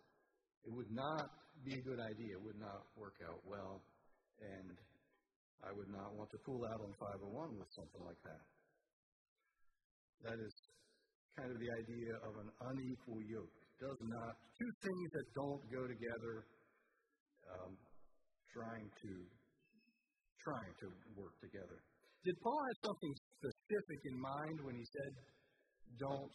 it 0.63 0.71
would 0.71 0.87
not 0.95 1.27
be 1.67 1.75
a 1.75 1.83
good 1.83 1.99
idea. 1.99 2.31
It 2.39 2.43
would 2.47 2.61
not 2.63 2.87
work 2.95 3.19
out 3.27 3.43
well, 3.43 3.83
and 4.39 4.71
I 5.67 5.75
would 5.75 5.91
not 5.91 6.15
want 6.15 6.31
to 6.31 6.39
pull 6.47 6.63
out 6.63 6.79
on 6.79 6.95
501 6.95 7.59
with 7.59 7.71
something 7.75 8.03
like 8.07 8.21
that. 8.23 8.43
That 10.31 10.37
is 10.39 10.53
kind 11.35 11.51
of 11.51 11.59
the 11.59 11.71
idea 11.75 12.11
of 12.23 12.33
an 12.39 12.49
unequal 12.71 13.19
yoke. 13.27 13.57
Does 13.81 13.97
not, 14.05 14.37
two 14.61 14.71
things 14.85 15.07
that 15.09 15.27
don't 15.33 15.63
go 15.73 15.89
together, 15.89 16.45
um, 17.49 17.73
trying 18.53 18.85
to 18.85 19.11
trying 20.37 20.73
to 20.85 20.87
work 21.17 21.33
together. 21.41 21.81
Did 22.21 22.37
Paul 22.45 22.61
have 22.61 22.79
something 22.85 23.13
specific 23.41 23.99
in 24.05 24.15
mind 24.21 24.57
when 24.61 24.75
he 24.77 24.85
said, 24.85 25.11
"Don't 25.97 26.33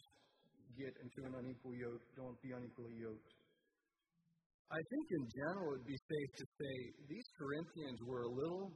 get 0.74 0.90
into 0.98 1.18
an 1.30 1.38
unequal 1.38 1.74
yoke. 1.78 2.02
Don't 2.18 2.38
be 2.42 2.50
unequally 2.50 2.98
yoked"? 2.98 3.30
I 4.66 4.82
think 4.90 5.06
in 5.14 5.24
general 5.30 5.78
it'd 5.78 5.86
be 5.86 6.02
safe 6.02 6.30
to 6.42 6.46
say 6.58 6.74
these 7.06 7.28
Corinthians 7.38 8.02
were 8.02 8.26
a 8.26 8.32
little. 8.42 8.74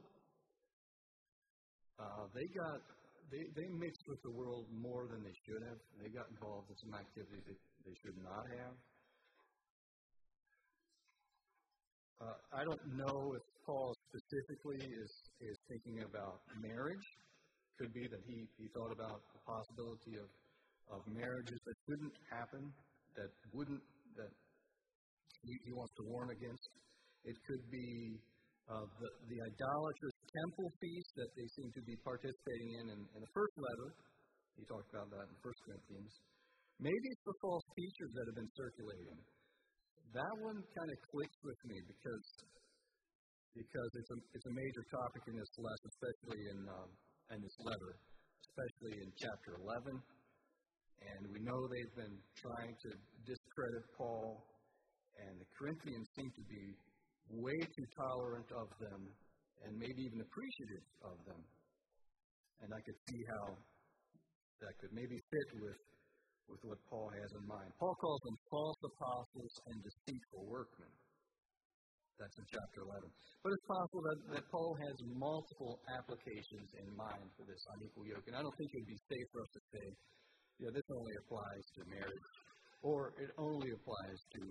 Uh, 1.99 2.23
they 2.31 2.47
got 2.55 2.79
they, 3.31 3.43
they 3.51 3.67
mixed 3.75 4.05
with 4.07 4.21
the 4.23 4.31
world 4.31 4.67
more 4.71 5.07
than 5.11 5.23
they 5.23 5.35
should 5.43 5.63
have. 5.67 5.79
They 5.99 6.11
got 6.15 6.27
involved 6.31 6.71
in 6.71 6.75
some 6.87 6.95
activities 6.95 7.43
that 7.47 7.59
they 7.85 7.95
should 8.01 8.17
not 8.21 8.45
have. 8.59 8.75
Uh, 12.21 12.37
I 12.53 12.61
don't 12.61 12.85
know 12.93 13.33
if 13.33 13.43
Paul 13.65 13.97
specifically 14.13 14.77
is, 14.77 15.11
is 15.41 15.57
thinking 15.65 16.05
about 16.05 16.45
marriage. 16.61 17.07
Could 17.81 17.93
be 17.97 18.05
that 18.05 18.21
he, 18.29 18.45
he 18.61 18.69
thought 18.77 18.93
about 18.93 19.25
the 19.33 19.41
possibility 19.41 20.21
of, 20.21 20.29
of 20.93 21.01
marriages 21.09 21.57
that 21.65 21.77
couldn't 21.89 22.13
happen, 22.29 22.61
that 23.17 23.31
wouldn't, 23.57 23.81
that 24.21 24.29
he, 25.41 25.53
he 25.65 25.71
wants 25.73 25.93
to 25.97 26.03
warn 26.13 26.29
against. 26.29 26.69
It 27.25 27.37
could 27.49 27.65
be 27.73 28.21
uh, 28.69 28.85
the, 29.01 29.09
the 29.25 29.37
idolatrous 29.41 30.17
temple 30.29 30.69
feast 30.77 31.11
that 31.17 31.31
they 31.33 31.47
seem 31.57 31.69
to 31.73 31.81
be 31.89 31.97
participating 32.05 32.71
in, 32.81 32.85
in 32.93 32.99
in 33.17 33.19
the 33.19 33.31
first 33.33 33.55
letter. 33.57 33.89
He 34.55 34.63
talked 34.69 34.89
about 34.93 35.09
that 35.09 35.25
in 35.25 35.35
1 35.41 35.65
Corinthians. 35.65 36.13
Maybe 36.81 37.05
it's 37.13 37.25
the 37.29 37.37
false 37.45 37.67
teachers 37.77 38.11
that 38.17 38.25
have 38.25 38.37
been 38.41 38.53
circulating. 38.57 39.19
That 40.17 40.33
one 40.41 40.57
kind 40.57 40.89
of 40.89 40.97
clicks 41.13 41.39
with 41.45 41.61
me 41.69 41.77
because 41.85 42.25
because 43.53 43.91
it's 44.01 44.11
a 44.11 44.19
it's 44.33 44.47
a 44.49 44.55
major 44.57 44.83
topic 44.89 45.23
in 45.29 45.35
this 45.37 45.53
lesson, 45.61 45.87
especially 45.93 46.41
in 46.49 46.59
um, 46.73 46.89
in 47.31 47.39
this 47.45 47.57
letter, 47.61 47.91
especially 48.49 48.97
in 48.97 49.07
chapter 49.13 49.61
11. 49.61 49.93
And 51.01 51.21
we 51.29 51.39
know 51.45 51.57
they've 51.69 51.97
been 51.97 52.17
trying 52.41 52.73
to 52.73 52.89
discredit 53.29 53.83
Paul, 53.97 54.41
and 55.21 55.33
the 55.37 55.49
Corinthians 55.53 56.05
seem 56.17 56.29
to 56.33 56.43
be 56.49 56.63
way 57.41 57.57
too 57.77 57.87
tolerant 57.93 58.49
of 58.57 58.67
them 58.81 59.01
and 59.65 59.77
maybe 59.77 60.01
even 60.09 60.19
appreciative 60.21 60.85
of 61.05 61.17
them. 61.29 61.41
And 62.65 62.69
I 62.73 62.79
could 62.85 62.99
see 63.09 63.21
how 63.29 63.45
that 64.65 64.73
could 64.81 64.93
maybe 64.93 65.17
fit 65.17 65.49
with, 65.61 65.81
with 66.51 66.63
what 66.67 66.79
Paul 66.91 67.09
has 67.15 67.29
in 67.33 67.45
mind. 67.47 67.69
Paul 67.79 67.95
calls 67.95 68.21
them 68.27 68.37
false 68.51 68.79
apostles 68.83 69.53
and 69.71 69.77
deceitful 69.81 70.43
workmen. 70.45 70.91
That's 72.19 72.37
in 72.37 72.45
chapter 72.45 72.85
11. 72.85 73.07
But 73.41 73.49
it's 73.55 73.65
possible 73.65 74.03
that, 74.05 74.19
that 74.37 74.45
Paul 74.53 74.77
has 74.77 74.95
multiple 75.17 75.81
applications 75.97 76.69
in 76.77 76.89
mind 76.93 77.25
for 77.33 77.49
this 77.49 77.63
unequal 77.73 78.05
yoke. 78.05 78.27
And 78.29 78.37
I 78.37 78.45
don't 78.45 78.53
think 78.59 78.69
it 78.69 78.79
would 78.85 78.93
be 78.93 79.01
safe 79.09 79.27
for 79.33 79.41
us 79.41 79.51
to 79.57 79.61
say, 79.73 79.85
know, 80.61 80.73
this 80.73 80.89
only 80.93 81.15
applies 81.25 81.65
to 81.73 81.81
marriage, 81.89 82.27
or 82.85 83.17
it 83.17 83.33
only 83.41 83.69
applies 83.73 84.19
to 84.37 84.41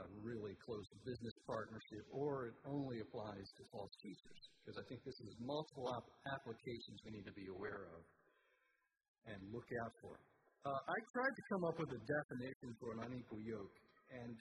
a 0.00 0.04
really 0.24 0.56
close 0.64 0.88
business 1.04 1.36
partnership, 1.44 2.04
or 2.08 2.48
it 2.48 2.56
only 2.64 3.04
applies 3.04 3.44
to 3.60 3.62
false 3.68 3.92
teachers. 4.00 4.40
Because 4.64 4.80
I 4.80 4.84
think 4.88 5.04
this 5.04 5.20
is 5.20 5.36
multiple 5.44 5.92
ap- 5.92 6.16
applications 6.40 6.96
we 7.04 7.20
need 7.20 7.28
to 7.28 7.36
be 7.36 7.48
aware 7.52 7.92
of 7.92 8.00
and 9.28 9.38
look 9.52 9.68
out 9.84 9.92
for. 10.00 10.16
Uh, 10.60 10.76
I 10.76 10.98
tried 11.16 11.32
to 11.32 11.44
come 11.48 11.64
up 11.64 11.76
with 11.80 11.88
a 11.88 12.00
definition 12.04 12.68
for 12.76 12.92
an 12.92 13.08
unequal 13.08 13.40
yoke, 13.40 13.76
and 14.12 14.36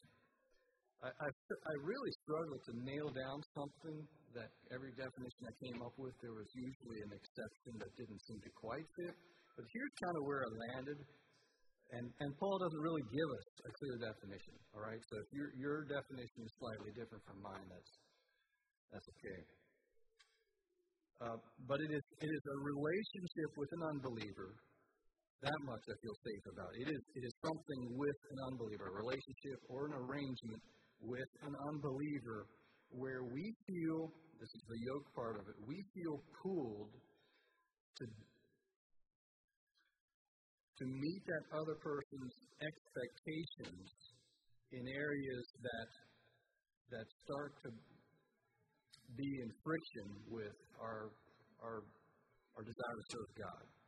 I, 0.99 1.15
I, 1.15 1.27
I 1.31 1.73
really 1.79 2.11
struggled 2.27 2.59
to 2.59 2.73
nail 2.83 3.07
down 3.07 3.39
something 3.55 4.03
that 4.35 4.51
every 4.75 4.91
definition 4.99 5.47
I 5.47 5.55
came 5.63 5.79
up 5.79 5.95
with, 5.95 6.11
there 6.19 6.35
was 6.35 6.49
usually 6.51 6.99
an 7.07 7.15
exception 7.15 7.71
that 7.79 7.91
didn't 7.95 8.19
seem 8.27 8.39
to 8.43 8.51
quite 8.51 8.83
fit. 8.99 9.15
But 9.55 9.63
here's 9.71 9.95
kind 10.03 10.15
of 10.19 10.23
where 10.27 10.43
I 10.43 10.49
landed. 10.75 10.99
And, 11.95 12.05
and 12.19 12.29
Paul 12.35 12.59
doesn't 12.61 12.83
really 12.83 13.05
give 13.09 13.29
us 13.39 13.47
a 13.65 13.71
clear 13.79 13.95
definition, 14.11 14.55
all 14.75 14.83
right? 14.83 15.01
So 15.09 15.23
if 15.23 15.27
your, 15.31 15.49
your 15.55 15.77
definition 15.87 16.45
is 16.45 16.51
slightly 16.59 16.91
different 16.99 17.23
from 17.25 17.39
mine, 17.41 17.65
that's, 17.65 17.93
that's 18.91 19.07
okay. 19.17 19.39
Uh, 21.23 21.37
but 21.63 21.79
it 21.79 21.91
is, 21.95 22.03
it 22.21 22.29
is 22.29 22.43
a 22.43 22.57
relationship 22.59 23.51
with 23.55 23.71
an 23.71 23.83
unbeliever. 23.95 24.51
That 25.41 25.59
much 25.63 25.83
I 25.87 25.95
feel 26.03 26.17
safe 26.19 26.45
about. 26.51 26.71
It 26.75 26.87
is, 26.91 27.01
it 27.15 27.23
is 27.23 27.33
something 27.39 27.81
with 27.95 28.19
an 28.35 28.39
unbeliever, 28.51 28.91
a 28.91 28.95
relationship 28.99 29.59
or 29.71 29.87
an 29.87 29.95
arrangement 29.95 30.59
with 30.99 31.31
an 31.47 31.55
unbeliever 31.55 32.43
where 32.91 33.23
we 33.23 33.55
feel, 33.63 34.11
this 34.35 34.51
is 34.51 34.63
the 34.67 34.79
yoke 34.83 35.07
part 35.15 35.39
of 35.39 35.47
it, 35.47 35.55
we 35.63 35.79
feel 35.95 36.19
pulled 36.43 36.91
to 36.91 38.05
to 40.79 40.85
meet 40.87 41.21
that 41.27 41.43
other 41.59 41.75
person's 41.83 42.35
expectations 42.63 43.91
in 44.71 44.83
areas 44.95 45.45
that 45.59 45.89
that 46.87 47.07
start 47.27 47.51
to 47.63 47.69
be 49.17 49.29
in 49.43 49.49
friction 49.59 50.07
with 50.31 50.55
our 50.79 51.11
our 51.59 51.83
our 52.55 52.63
desire 52.63 52.95
to 52.95 53.05
serve 53.11 53.31
God. 53.35 53.78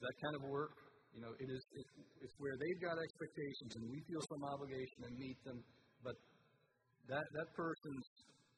That 0.00 0.14
kind 0.22 0.34
of 0.38 0.42
work? 0.46 0.74
You 1.16 1.24
know, 1.26 1.32
it 1.34 1.48
is 1.50 1.62
it, 1.74 1.86
it's 2.22 2.36
where 2.38 2.54
they've 2.54 2.82
got 2.82 2.94
expectations 3.00 3.70
and 3.74 3.90
we 3.90 3.98
feel 4.06 4.22
some 4.30 4.42
obligation 4.46 4.98
to 5.08 5.10
meet 5.18 5.38
them, 5.42 5.58
but 6.04 6.14
that 7.10 7.26
that 7.26 7.48
person's 7.58 8.06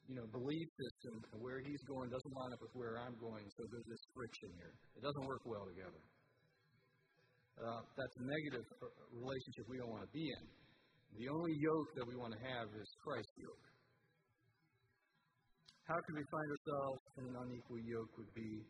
you 0.05 0.15
know 0.19 0.27
belief 0.29 0.67
system 0.77 1.17
and 1.33 1.39
where 1.41 1.63
he's 1.63 1.81
going 1.89 2.11
doesn't 2.13 2.35
line 2.35 2.51
up 2.53 2.61
with 2.61 2.73
where 2.77 3.01
I'm 3.01 3.17
going, 3.17 3.45
so 3.57 3.65
there's 3.71 3.89
this 3.89 4.03
friction 4.13 4.49
here. 4.59 4.73
It 4.97 5.01
doesn't 5.01 5.25
work 5.25 5.41
well 5.47 5.65
together 5.65 6.01
uh, 7.61 7.81
that's 7.93 8.15
a 8.17 8.25
negative 8.25 8.65
uh, 8.81 8.87
relationship 9.13 9.69
we 9.69 9.77
don't 9.77 9.91
want 9.91 10.05
to 10.05 10.13
be 10.13 10.25
in. 10.25 10.43
The 11.19 11.27
only 11.27 11.53
yoke 11.59 11.89
that 11.99 12.05
we 12.07 12.15
want 12.15 12.33
to 12.33 12.41
have 12.41 12.71
is 12.71 12.87
Christ's 13.03 13.35
yoke. 13.35 13.65
How 15.85 15.99
can 16.07 16.15
we 16.15 16.25
find 16.31 16.47
ourselves 16.47 17.01
in 17.19 17.23
an 17.27 17.35
unequal 17.35 17.81
yoke 17.83 18.11
would 18.15 18.31
be 18.31 18.63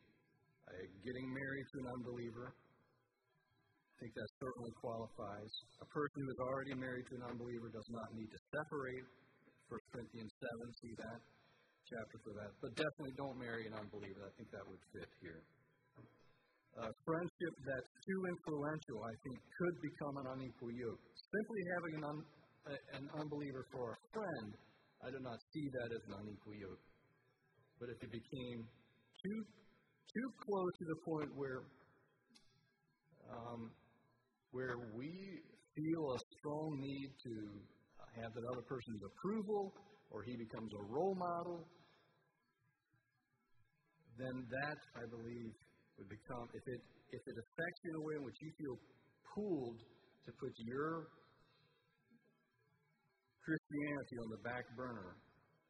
uh, 0.68 0.86
getting 1.02 1.28
married 1.32 1.68
to 1.72 1.76
an 1.82 1.88
unbeliever. 1.98 2.48
I 2.52 3.94
think 4.02 4.14
that 4.18 4.30
certainly 4.42 4.74
qualifies. 4.82 5.52
A 5.82 5.88
person 5.94 6.18
who 6.26 6.30
is 6.30 6.42
already 6.42 6.74
married 6.78 7.06
to 7.10 7.14
an 7.22 7.26
unbeliever 7.34 7.70
does 7.70 7.90
not 7.94 8.08
need 8.18 8.30
to 8.30 8.40
separate. 8.54 9.06
1 9.70 9.78
Corinthians 9.94 10.34
7, 10.42 10.82
see 10.84 10.94
that 11.00 11.20
chapter 11.88 12.18
for 12.26 12.34
that. 12.38 12.52
But 12.60 12.74
definitely 12.76 13.14
don't 13.16 13.38
marry 13.38 13.70
an 13.70 13.78
unbeliever. 13.78 14.26
I 14.26 14.34
think 14.36 14.50
that 14.52 14.66
would 14.66 14.84
fit 14.92 15.10
here 15.22 15.42
uh, 16.80 16.92
friendship 17.04 17.54
that's 17.68 17.92
too 18.08 18.20
influential, 18.32 19.00
I 19.04 19.16
think, 19.28 19.38
could 19.60 19.76
become 19.84 20.16
an 20.24 20.28
unequal 20.40 20.72
yoke. 20.72 21.02
Simply 21.12 21.62
having 21.76 21.94
an, 22.00 22.04
un, 22.08 22.18
uh, 22.72 22.96
an 22.96 23.06
unbeliever 23.20 23.68
for 23.76 23.92
a 23.92 23.98
friend, 24.16 24.50
I 25.04 25.12
do 25.12 25.20
not 25.20 25.40
see 25.52 25.66
that 25.82 25.90
as 25.92 26.02
an 26.08 26.14
unequal 26.16 26.56
yoke. 26.56 26.84
But 27.80 27.92
if 27.92 28.00
it 28.08 28.12
became 28.14 28.60
too 29.20 29.40
too 30.10 30.30
close 30.42 30.74
to 30.80 30.86
the 30.86 31.00
point 31.06 31.30
where 31.36 31.62
um, 33.32 33.72
where 34.52 34.76
we 34.96 35.12
feel 35.76 36.04
a 36.12 36.20
strong 36.36 36.70
need 36.80 37.10
to 37.24 37.34
have 38.20 38.32
that 38.36 38.46
other 38.52 38.66
person's 38.68 39.00
approval, 39.08 39.72
or 40.12 40.24
he 40.24 40.36
becomes 40.36 40.72
a 40.76 40.84
role 40.92 41.16
model, 41.16 41.64
then 44.20 44.36
that 44.52 44.80
I 45.00 45.04
believe 45.08 45.52
would 45.96 46.12
become, 46.12 46.46
if 46.52 46.66
it, 46.68 46.82
if 47.16 47.24
it 47.24 47.36
affects 47.40 47.80
you 47.88 47.90
in 47.92 47.98
a 47.98 48.04
way 48.04 48.16
in 48.20 48.24
which 48.28 48.40
you 48.44 48.52
feel 48.60 48.76
pulled 49.32 49.80
to 50.28 50.32
put 50.36 50.54
your 50.68 51.08
Christianity 53.40 54.16
on 54.22 54.30
the 54.36 54.42
back 54.44 54.66
burner, 54.76 55.16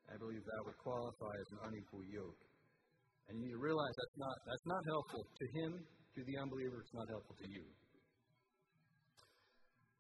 I 0.10 0.18
believe 0.18 0.42
that 0.42 0.62
would 0.66 0.80
qualify 0.82 1.34
as 1.40 1.48
an 1.56 1.60
unequal 1.70 2.04
yoke. 2.10 2.42
And 3.30 3.40
you 3.44 3.58
realize 3.60 3.94
that's 3.96 4.18
not, 4.18 4.36
that's 4.48 4.68
not 4.68 4.82
helpful 4.88 5.24
to 5.24 5.46
him, 5.62 5.72
to 5.82 6.20
the 6.26 6.36
unbeliever, 6.42 6.82
it's 6.82 6.96
not 6.96 7.08
helpful 7.08 7.36
to 7.40 7.48
you. 7.48 7.64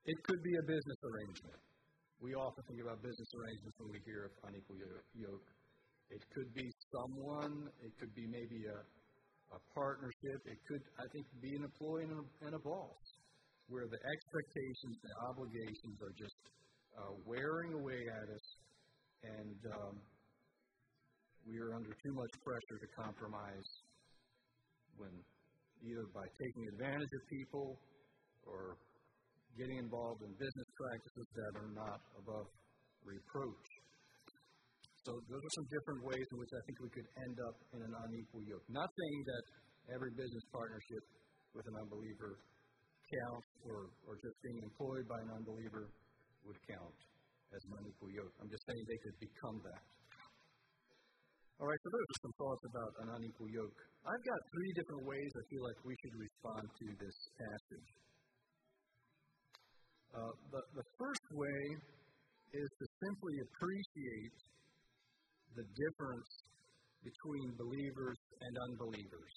It 0.04 0.18
could 0.26 0.42
be 0.42 0.54
a 0.58 0.66
business 0.66 1.00
arrangement. 1.06 1.62
We 2.20 2.34
often 2.34 2.62
think 2.70 2.82
about 2.82 3.02
business 3.02 3.30
arrangements 3.38 3.76
when 3.82 3.90
we 3.94 4.00
hear 4.06 4.30
of 4.30 4.34
unequal 4.50 4.78
yoke. 5.14 5.48
It 6.12 6.24
could 6.36 6.50
be 6.54 6.68
someone, 6.92 7.72
it 7.82 7.94
could 7.98 8.14
be 8.14 8.28
maybe 8.28 8.60
a, 8.68 8.80
a 9.56 9.60
partnership. 9.74 10.40
It 10.46 10.60
could, 10.68 10.84
I 11.00 11.06
think, 11.16 11.26
be 11.40 11.56
an 11.56 11.64
employee 11.64 12.04
and 12.10 12.20
a, 12.20 12.26
and 12.46 12.54
a 12.58 12.62
boss, 12.62 13.06
where 13.72 13.88
the 13.88 14.02
expectations 14.04 14.98
and 15.02 15.14
obligations 15.32 15.98
are 16.04 16.16
just 16.20 16.40
uh, 17.00 17.14
wearing 17.24 17.72
away 17.80 18.02
at 18.04 18.28
us, 18.28 18.48
and 19.24 19.60
um, 19.72 19.96
we 21.48 21.58
are 21.58 21.74
under 21.74 21.90
too 21.90 22.14
much 22.14 22.34
pressure 22.46 22.78
to 22.82 22.90
compromise 22.94 23.70
when 24.98 25.14
either 25.82 26.06
by 26.14 26.26
taking 26.38 26.64
advantage 26.78 27.10
of 27.10 27.22
people 27.26 27.78
or 28.46 28.78
getting 29.58 29.82
involved 29.82 30.22
in 30.22 30.32
business 30.38 30.70
practices 30.78 31.28
that 31.36 31.52
are 31.60 31.72
not 31.74 32.00
above 32.22 32.48
reproach. 33.04 33.68
So 35.02 35.18
those 35.18 35.42
are 35.42 35.54
some 35.58 35.68
different 35.74 36.02
ways 36.06 36.26
in 36.30 36.38
which 36.38 36.54
I 36.54 36.62
think 36.70 36.78
we 36.78 36.92
could 36.94 37.10
end 37.26 37.38
up 37.50 37.58
in 37.74 37.80
an 37.82 37.94
unequal 38.06 38.46
yoke. 38.46 38.66
Not 38.70 38.86
saying 38.86 39.20
that 39.26 39.44
every 39.98 40.14
business 40.14 40.46
partnership 40.54 41.04
with 41.58 41.66
an 41.66 41.76
unbeliever 41.82 42.38
counts 42.38 43.50
or, 43.66 43.90
or 44.06 44.14
just 44.22 44.38
being 44.46 44.62
employed 44.62 45.06
by 45.10 45.20
an 45.26 45.30
unbeliever 45.42 45.90
would 46.46 46.60
count 46.70 46.98
as 47.52 47.62
an 47.66 47.74
unequal 47.82 48.14
yoke. 48.14 48.34
I'm 48.40 48.48
just 48.54 48.64
saying 48.70 48.82
they 48.86 49.02
could 49.02 49.18
become 49.20 49.58
that. 49.66 49.84
All 51.62 51.70
right, 51.70 51.78
so 51.86 51.94
those 51.94 52.10
are 52.10 52.22
some 52.26 52.36
thoughts 52.42 52.64
about 52.74 52.92
an 53.06 53.08
unequal 53.22 53.46
yoke. 53.54 53.80
I've 54.02 54.26
got 54.26 54.40
three 54.50 54.72
different 54.74 55.06
ways 55.06 55.30
I 55.30 55.46
feel 55.46 55.62
like 55.62 55.78
we 55.86 55.94
should 56.02 56.18
respond 56.18 56.66
to 56.66 56.86
this 56.98 57.18
passage. 57.38 57.90
Uh, 60.10 60.34
the, 60.58 60.62
the 60.82 60.86
first 60.98 61.28
way 61.38 61.62
is 62.58 62.66
to 62.66 62.86
simply 63.06 63.36
appreciate 63.46 64.38
the 65.54 65.66
difference 65.78 66.30
between 67.06 67.54
believers 67.54 68.18
and 68.42 68.54
unbelievers. 68.74 69.34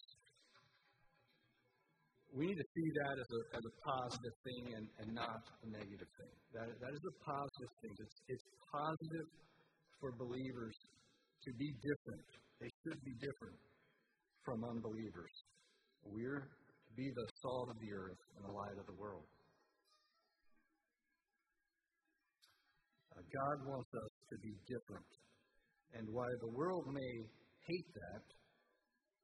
We 2.32 2.48
need 2.48 2.56
to 2.56 2.68
see 2.72 2.88
that 3.04 3.20
as 3.20 3.28
a, 3.36 3.40
as 3.52 3.64
a 3.68 3.74
positive 3.84 4.36
thing 4.48 4.64
and, 4.80 4.86
and 5.04 5.08
not 5.12 5.44
a 5.60 5.66
negative 5.76 6.08
thing. 6.16 6.34
That, 6.56 6.72
that 6.72 6.92
is 6.96 7.04
a 7.04 7.14
positive 7.20 7.72
thing. 7.84 7.92
It's, 8.00 8.16
it's 8.32 8.46
positive 8.72 9.28
for 10.00 10.16
believers 10.16 10.72
to 11.44 11.50
be 11.54 11.70
different. 11.80 12.26
They 12.60 12.72
should 12.82 13.00
be 13.04 13.14
different 13.20 13.60
from 14.44 14.64
unbelievers. 14.64 15.34
We're 16.04 16.48
to 16.48 16.92
be 16.96 17.08
the 17.08 17.26
salt 17.40 17.68
of 17.70 17.78
the 17.80 17.92
earth 17.92 18.22
and 18.36 18.42
the 18.44 18.54
light 18.54 18.76
of 18.80 18.86
the 18.86 18.96
world. 18.96 19.28
Uh, 23.12 23.22
God 23.22 23.56
wants 23.68 23.90
us 23.92 24.12
to 24.32 24.36
be 24.40 24.52
different 24.68 25.08
and 25.94 26.10
while 26.10 26.36
the 26.42 26.52
world 26.58 26.90
may 26.90 27.12
hate 27.70 27.90
that, 27.94 28.22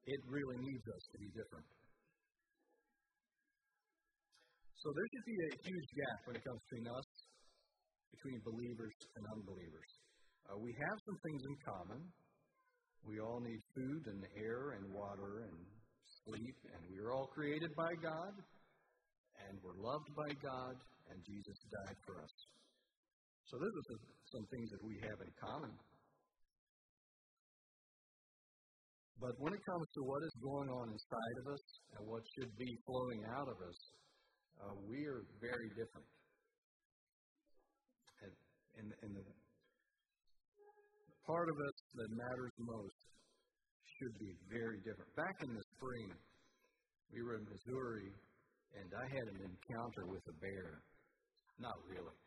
it 0.06 0.20
really 0.30 0.58
needs 0.62 0.86
us 0.86 1.04
to 1.10 1.18
be 1.18 1.28
different. 1.34 1.66
So 4.78 4.86
there 4.94 5.08
should 5.12 5.26
be 5.26 5.38
a 5.44 5.52
huge 5.66 5.88
gap 5.98 6.18
when 6.24 6.34
it 6.38 6.44
comes 6.46 6.60
between 6.70 6.86
us, 6.88 7.08
between 8.16 8.38
believers 8.46 8.96
and 9.18 9.22
unbelievers. 9.34 9.90
Uh, 10.48 10.56
we 10.58 10.72
have 10.72 10.98
some 11.06 11.18
things 11.24 11.42
in 11.44 11.56
common. 11.66 12.00
We 13.04 13.20
all 13.20 13.40
need 13.40 13.60
food 13.74 14.02
and 14.06 14.20
air 14.44 14.76
and 14.76 14.84
water 14.92 15.44
and 15.48 15.56
sleep, 16.24 16.56
and 16.74 16.80
we 16.92 17.00
are 17.00 17.12
all 17.12 17.28
created 17.32 17.70
by 17.76 17.92
God, 18.02 18.34
and 19.48 19.52
we're 19.64 19.80
loved 19.80 20.10
by 20.16 20.30
God, 20.40 20.74
and 21.08 21.16
Jesus 21.24 21.58
died 21.68 21.98
for 22.04 22.20
us. 22.20 22.34
So 23.48 23.58
those 23.58 23.72
are 23.72 23.98
some 24.30 24.46
things 24.52 24.68
that 24.70 24.82
we 24.84 24.94
have 25.02 25.18
in 25.18 25.32
common. 25.42 25.74
But 29.20 29.36
when 29.36 29.52
it 29.52 29.60
comes 29.68 29.86
to 29.96 30.00
what 30.06 30.22
is 30.24 30.34
going 30.40 30.68
on 30.72 30.86
inside 30.88 31.36
of 31.44 31.46
us 31.52 31.64
and 31.92 32.08
what 32.08 32.24
should 32.36 32.52
be 32.56 32.70
flowing 32.88 33.20
out 33.36 33.48
of 33.52 33.58
us, 33.60 33.78
uh, 34.64 34.74
we 34.88 35.04
are 35.04 35.20
very 35.40 35.68
different. 35.76 36.08
And, 38.24 38.32
and, 38.80 38.88
and 39.02 39.10
the 39.20 39.24
part 41.30 41.46
of 41.46 41.58
us 41.62 41.78
that 41.94 42.10
matters 42.10 42.54
most 42.58 42.98
should 43.86 44.14
be 44.18 44.34
very 44.50 44.82
different. 44.82 45.06
Back 45.14 45.36
in 45.46 45.50
the 45.54 45.64
spring, 45.78 46.10
we 47.14 47.22
were 47.22 47.38
in 47.38 47.46
Missouri, 47.46 48.10
and 48.74 48.88
I 48.90 49.06
had 49.06 49.26
an 49.38 49.40
encounter 49.46 50.10
with 50.10 50.24
a 50.26 50.36
bear. 50.42 50.82
Not 51.62 51.78
really. 51.86 52.18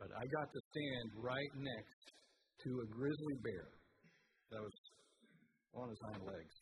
But 0.00 0.08
I 0.16 0.24
got 0.32 0.48
to 0.48 0.60
stand 0.72 1.06
right 1.20 1.52
next 1.60 2.04
to 2.64 2.70
a 2.80 2.86
grizzly 2.96 3.36
bear 3.44 3.68
that 4.52 4.60
was 4.64 4.76
on 5.76 5.86
his 5.92 6.00
hind 6.08 6.24
legs. 6.24 6.56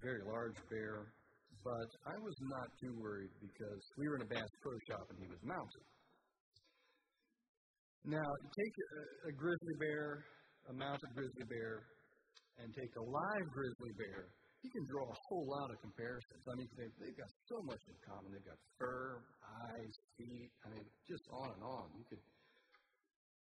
Very 0.00 0.24
large 0.24 0.56
bear, 0.72 1.12
but 1.60 1.88
I 2.08 2.16
was 2.16 2.36
not 2.56 2.68
too 2.80 2.94
worried 2.96 3.34
because 3.36 3.82
we 4.00 4.08
were 4.08 4.16
in 4.16 4.24
a 4.24 4.30
Bass 4.32 4.48
Pro 4.64 4.72
Shop 4.88 5.04
and 5.12 5.18
he 5.20 5.28
was 5.28 5.42
mounted. 5.44 5.84
Now, 8.04 8.24
take 8.56 8.74
a, 8.80 9.28
a 9.28 9.32
grizzly 9.36 9.76
bear, 9.76 10.24
a 10.68 10.72
mounted 10.72 11.12
grizzly 11.12 11.44
bear, 11.44 11.84
and 12.56 12.72
take 12.72 12.92
a 12.96 13.04
live 13.04 13.46
grizzly 13.52 13.92
bear. 14.00 14.32
You 14.64 14.70
can 14.72 14.84
draw 14.88 15.04
a 15.04 15.18
whole 15.28 15.48
lot 15.48 15.68
of 15.72 15.76
comparisons. 15.80 16.44
I 16.44 16.54
mean, 16.56 16.68
they've, 16.76 17.16
got 17.16 17.32
so 17.48 17.56
much 17.64 17.80
in 17.88 17.96
common. 18.04 18.28
They've 18.32 18.44
got 18.44 18.60
fur, 18.76 19.24
eyes, 19.40 19.94
feet. 20.16 20.52
I 20.64 20.76
mean, 20.76 20.84
just 21.08 21.24
on 21.32 21.48
and 21.56 21.64
on. 21.64 21.86
You 21.96 22.04
could 22.08 22.24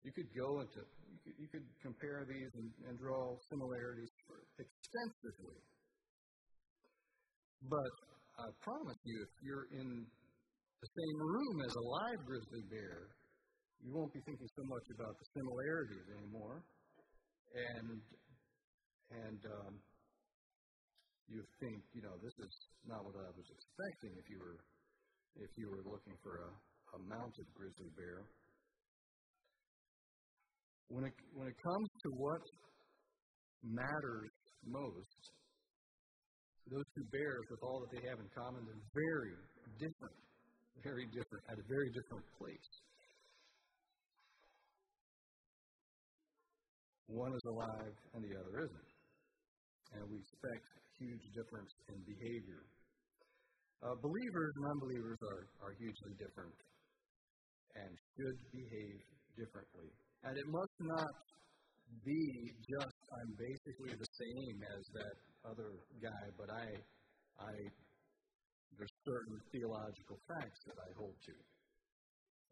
you 0.06 0.12
could 0.14 0.30
go 0.30 0.62
into 0.62 0.80
you 1.10 1.18
could, 1.24 1.36
you 1.42 1.48
could 1.48 1.66
compare 1.82 2.22
these 2.28 2.52
and, 2.54 2.68
and 2.88 2.94
draw 3.00 3.36
similarities 3.50 4.12
extensively. 4.60 5.58
But 7.66 7.94
I 8.38 8.46
promise 8.62 9.00
you, 9.02 9.16
if 9.24 9.32
you're 9.42 9.68
in 9.74 9.88
the 10.04 10.88
same 10.92 11.18
room 11.18 11.56
as 11.66 11.74
a 11.74 11.84
live 11.84 12.20
grizzly 12.24 12.64
bear, 12.70 13.17
you 13.84 13.94
won't 13.94 14.12
be 14.12 14.20
thinking 14.26 14.48
so 14.56 14.64
much 14.66 14.86
about 14.94 15.14
the 15.18 15.26
similarities 15.34 16.06
anymore, 16.18 16.62
and 17.54 18.00
and 19.08 19.40
um, 19.46 19.72
you 21.28 21.40
think, 21.60 21.80
you 21.92 22.02
know, 22.02 22.16
this 22.20 22.36
is 22.40 22.52
not 22.84 23.04
what 23.04 23.16
I 23.16 23.28
was 23.32 23.48
expecting. 23.48 24.12
If 24.16 24.26
you 24.28 24.38
were 24.40 24.58
if 25.44 25.52
you 25.56 25.70
were 25.70 25.84
looking 25.86 26.16
for 26.24 26.40
a, 26.42 26.50
a 26.50 26.98
mounted 27.06 27.46
grizzly 27.54 27.92
bear, 27.94 28.26
when 30.88 31.04
it 31.04 31.14
when 31.36 31.46
it 31.46 31.58
comes 31.62 31.88
to 32.02 32.08
what 32.16 32.42
matters 33.62 34.32
most, 34.66 35.20
those 36.68 36.88
two 36.96 37.06
bears, 37.12 37.44
with 37.48 37.62
all 37.62 37.80
that 37.84 37.90
they 37.92 38.02
have 38.08 38.18
in 38.18 38.28
common, 38.34 38.60
they're 38.64 38.88
very 38.92 39.34
different, 39.80 40.18
very 40.84 41.06
different, 41.12 41.42
at 41.48 41.56
a 41.56 41.66
very 41.68 41.88
different 41.92 42.24
place. 42.36 42.68
One 47.08 47.32
is 47.32 47.44
alive 47.48 47.96
and 48.12 48.20
the 48.20 48.36
other 48.36 48.54
isn't. 48.68 48.90
And 49.96 50.04
we 50.12 50.20
expect 50.20 50.64
huge 51.00 51.24
difference 51.32 51.72
in 51.88 51.96
behavior. 52.04 52.62
Uh, 53.80 53.96
believers 54.04 54.52
and 54.60 54.64
unbelievers 54.76 55.20
are, 55.24 55.44
are 55.64 55.74
hugely 55.80 56.12
different 56.20 56.52
and 57.78 57.90
should 58.12 58.38
behave 58.52 59.00
differently. 59.40 59.88
And 60.26 60.34
it 60.36 60.48
must 60.50 60.76
not 60.82 61.14
be 62.04 62.52
just 62.68 62.96
I'm 63.08 63.32
basically 63.40 63.94
the 63.96 64.10
same 64.18 64.56
as 64.68 64.82
that 64.92 65.16
other 65.48 65.70
guy, 66.02 66.24
but 66.36 66.52
I, 66.52 66.66
I, 67.40 67.52
there's 68.76 68.96
certain 69.08 69.40
theological 69.48 70.18
facts 70.28 70.60
that 70.68 70.76
I 70.76 70.90
hold 71.00 71.16
to. 71.16 71.34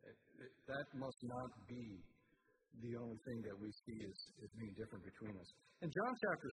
It, 0.09 0.17
it, 0.41 0.53
that 0.71 0.87
must 0.97 1.21
not 1.27 1.51
be 1.69 2.01
the 2.85 2.95
only 3.01 3.19
thing 3.25 3.41
that 3.49 3.57
we 3.57 3.73
see 3.85 3.99
is, 4.05 4.19
is 4.45 4.51
being 4.61 4.75
different 4.77 5.05
between 5.05 5.33
us. 5.37 5.51
In 5.81 5.89
John 5.89 6.13
chapter 6.13 6.51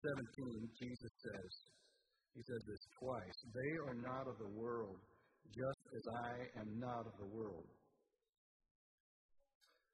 17, 0.43 0.67
Jesus 0.79 1.13
says, 1.23 1.51
He 2.35 2.43
says 2.43 2.63
this 2.67 2.83
twice 2.99 3.39
They 3.55 3.73
are 3.87 3.99
not 4.03 4.25
of 4.27 4.37
the 4.43 4.53
world, 4.59 4.99
just 5.55 5.83
as 5.95 6.05
I 6.27 6.33
am 6.63 6.71
not 6.79 7.07
of 7.07 7.15
the 7.23 7.31
world. 7.31 7.67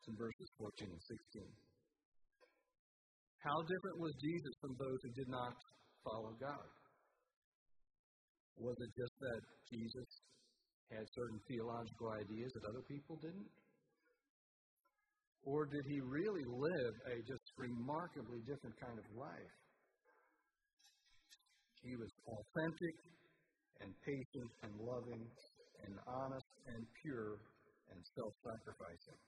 It's 0.01 0.09
in 0.09 0.17
verses 0.17 0.49
14 0.61 0.93
and 0.93 1.05
16. 1.33 1.49
How 3.45 3.59
different 3.69 4.01
was 4.01 4.13
Jesus 4.25 4.55
from 4.61 4.73
those 4.81 5.01
who 5.05 5.13
did 5.13 5.29
not 5.29 5.53
follow 6.01 6.33
God? 6.41 6.69
Was 8.57 8.77
it 8.81 8.93
just 8.97 9.17
that 9.21 9.43
Jesus 9.69 10.09
had 10.89 11.05
certain 11.13 11.41
theological 11.49 12.09
ideas 12.17 12.49
that 12.57 12.65
other 12.69 12.85
people 12.89 13.21
didn't? 13.21 13.49
Or 15.45 15.67
did 15.69 15.85
he 15.85 16.01
really 16.01 16.45
live 16.49 16.95
a 17.13 17.17
just 17.29 17.45
remarkably 17.61 18.41
different 18.49 18.77
kind 18.81 18.97
of 18.97 19.05
life? 19.13 19.55
He 21.85 21.93
was 22.01 22.09
authentic 22.25 22.97
and 23.85 23.93
patient 24.01 24.51
and 24.65 24.73
loving 24.81 25.25
and 25.85 25.93
honest 26.09 26.53
and 26.73 26.81
pure 27.05 27.37
and 27.93 28.01
self 28.17 28.33
sacrificing. 28.41 29.21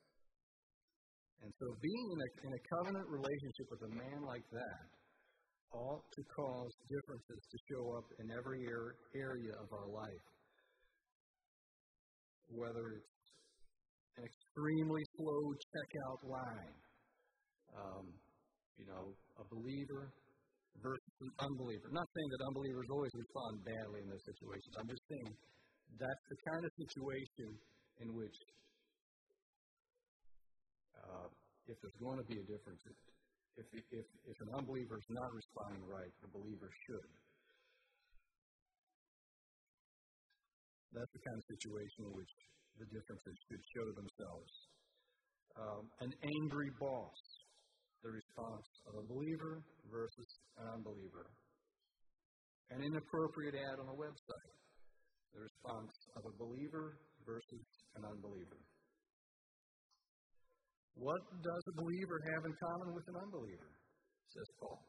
And 1.44 1.52
so, 1.60 1.66
being 1.84 2.06
in 2.16 2.20
a, 2.24 2.30
in 2.48 2.52
a 2.56 2.62
covenant 2.72 3.06
relationship 3.12 3.66
with 3.68 3.82
a 3.84 3.92
man 3.92 4.24
like 4.24 4.46
that 4.56 4.88
ought 5.76 6.06
to 6.16 6.22
cause 6.32 6.72
differences 6.88 7.42
to 7.44 7.58
show 7.68 7.84
up 7.92 8.08
in 8.24 8.32
every 8.32 8.64
area 9.12 9.52
of 9.60 9.68
our 9.68 9.88
life. 9.92 10.26
Whether 12.48 12.96
it's 12.96 13.15
extremely 14.56 15.04
slow 15.20 15.52
checkout 15.52 16.20
line. 16.24 16.76
Um, 17.76 18.08
you 18.80 18.88
know, 18.88 19.12
a 19.36 19.44
believer 19.52 20.08
versus 20.80 21.16
an 21.20 21.32
unbeliever. 21.44 21.92
Not 21.92 22.08
saying 22.08 22.30
that 22.32 22.40
unbelievers 22.48 22.88
always 22.88 23.12
respond 23.12 23.60
badly 23.68 24.00
in 24.00 24.08
those 24.08 24.24
situations. 24.24 24.72
I'm 24.80 24.88
just 24.88 25.04
saying 25.12 25.32
that's 26.00 26.24
the 26.32 26.38
kind 26.48 26.64
of 26.64 26.72
situation 26.72 27.48
in 28.00 28.08
which, 28.16 28.38
uh, 31.04 31.28
if 31.68 31.76
there's 31.80 32.00
going 32.00 32.16
to 32.20 32.26
be 32.28 32.40
a 32.40 32.46
difference, 32.48 32.80
if, 33.60 33.66
if, 33.72 34.06
if 34.08 34.36
an 34.40 34.50
unbeliever 34.56 34.96
is 34.96 35.08
not 35.12 35.28
responding 35.36 35.84
right, 35.84 36.12
the 36.24 36.32
believer 36.32 36.68
should. 36.88 37.12
That's 40.96 41.12
the 41.12 41.20
kind 41.28 41.36
of 41.36 41.44
situation 41.44 42.08
in 42.08 42.12
which 42.16 42.32
the 42.78 42.88
differences 42.92 43.36
should 43.48 43.64
show 43.72 43.86
themselves. 43.96 44.52
Um, 45.56 45.84
an 46.04 46.12
angry 46.12 46.70
boss, 46.76 47.18
the 48.04 48.12
response 48.12 48.68
of 48.92 49.00
a 49.00 49.04
believer 49.08 49.64
versus 49.88 50.30
an 50.60 50.68
unbeliever. 50.76 51.32
An 52.70 52.84
inappropriate 52.84 53.56
ad 53.56 53.76
on 53.80 53.88
a 53.88 53.96
website, 53.96 54.54
the 55.32 55.40
response 55.40 55.94
of 56.18 56.22
a 56.28 56.34
believer 56.36 56.98
versus 57.24 57.66
an 57.96 58.04
unbeliever. 58.04 58.60
What 60.96 61.22
does 61.40 61.64
a 61.68 61.74
believer 61.76 62.18
have 62.32 62.42
in 62.44 62.54
common 62.56 62.88
with 62.92 63.06
an 63.08 63.16
unbeliever? 63.20 63.70
Says 64.32 64.48
Paul. 64.60 64.80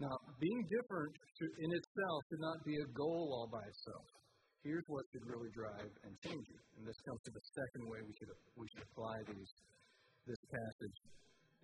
Now, 0.00 0.16
being 0.40 0.60
different 0.66 1.14
in 1.40 1.70
itself 1.70 2.18
should 2.28 2.42
not 2.42 2.58
be 2.66 2.74
a 2.74 2.88
goal 2.96 3.38
all 3.38 3.48
by 3.52 3.62
itself. 3.62 4.21
Here's 4.62 4.86
what 4.86 5.02
should 5.10 5.26
really 5.26 5.50
drive 5.50 5.90
and 6.06 6.12
change 6.22 6.46
you. 6.46 6.60
And 6.78 6.86
this 6.86 6.98
comes 7.02 7.18
to 7.26 7.32
the 7.34 7.44
second 7.50 7.82
way 7.90 7.98
we 8.06 8.14
should, 8.14 8.30
we 8.54 8.66
should 8.70 8.86
apply 8.86 9.16
these, 9.26 9.52
this 10.26 10.38
passage. 10.46 10.98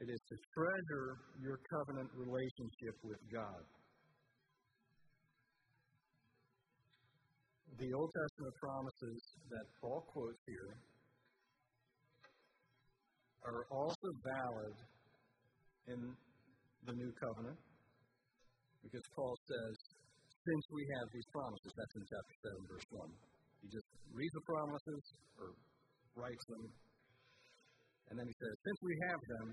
It 0.03 0.09
is 0.11 0.21
to 0.31 0.37
treasure 0.55 1.07
your 1.39 1.59
covenant 1.71 2.11
relationship 2.15 2.95
with 3.07 3.23
God. 3.31 3.63
The 7.79 7.91
Old 7.95 8.11
Testament 8.11 8.55
promises 8.59 9.21
that 9.55 9.67
Paul 9.79 10.03
quotes 10.11 10.43
here 10.51 10.75
are 13.47 13.63
also 13.71 14.09
valid 14.27 14.75
in 15.87 16.01
the 16.87 16.95
new 16.99 17.13
covenant 17.23 17.59
because 18.83 19.07
Paul 19.15 19.39
says, 19.47 19.75
since 20.49 20.65
we 20.73 20.83
have 20.97 21.07
these 21.13 21.29
promises. 21.29 21.71
That's 21.77 21.95
in 22.01 22.05
chapter 22.09 22.35
7, 22.57 22.73
verse 22.73 22.89
1. 22.97 23.05
He 23.61 23.69
just 23.69 23.89
reads 24.17 24.33
the 24.33 24.45
promises 24.49 25.03
or 25.37 25.53
writes 26.17 26.47
them, 26.49 26.65
and 28.09 28.15
then 28.17 28.25
he 28.25 28.37
says, 28.41 28.55
since 28.65 28.79
we 28.81 28.95
have 29.13 29.21
them, 29.21 29.47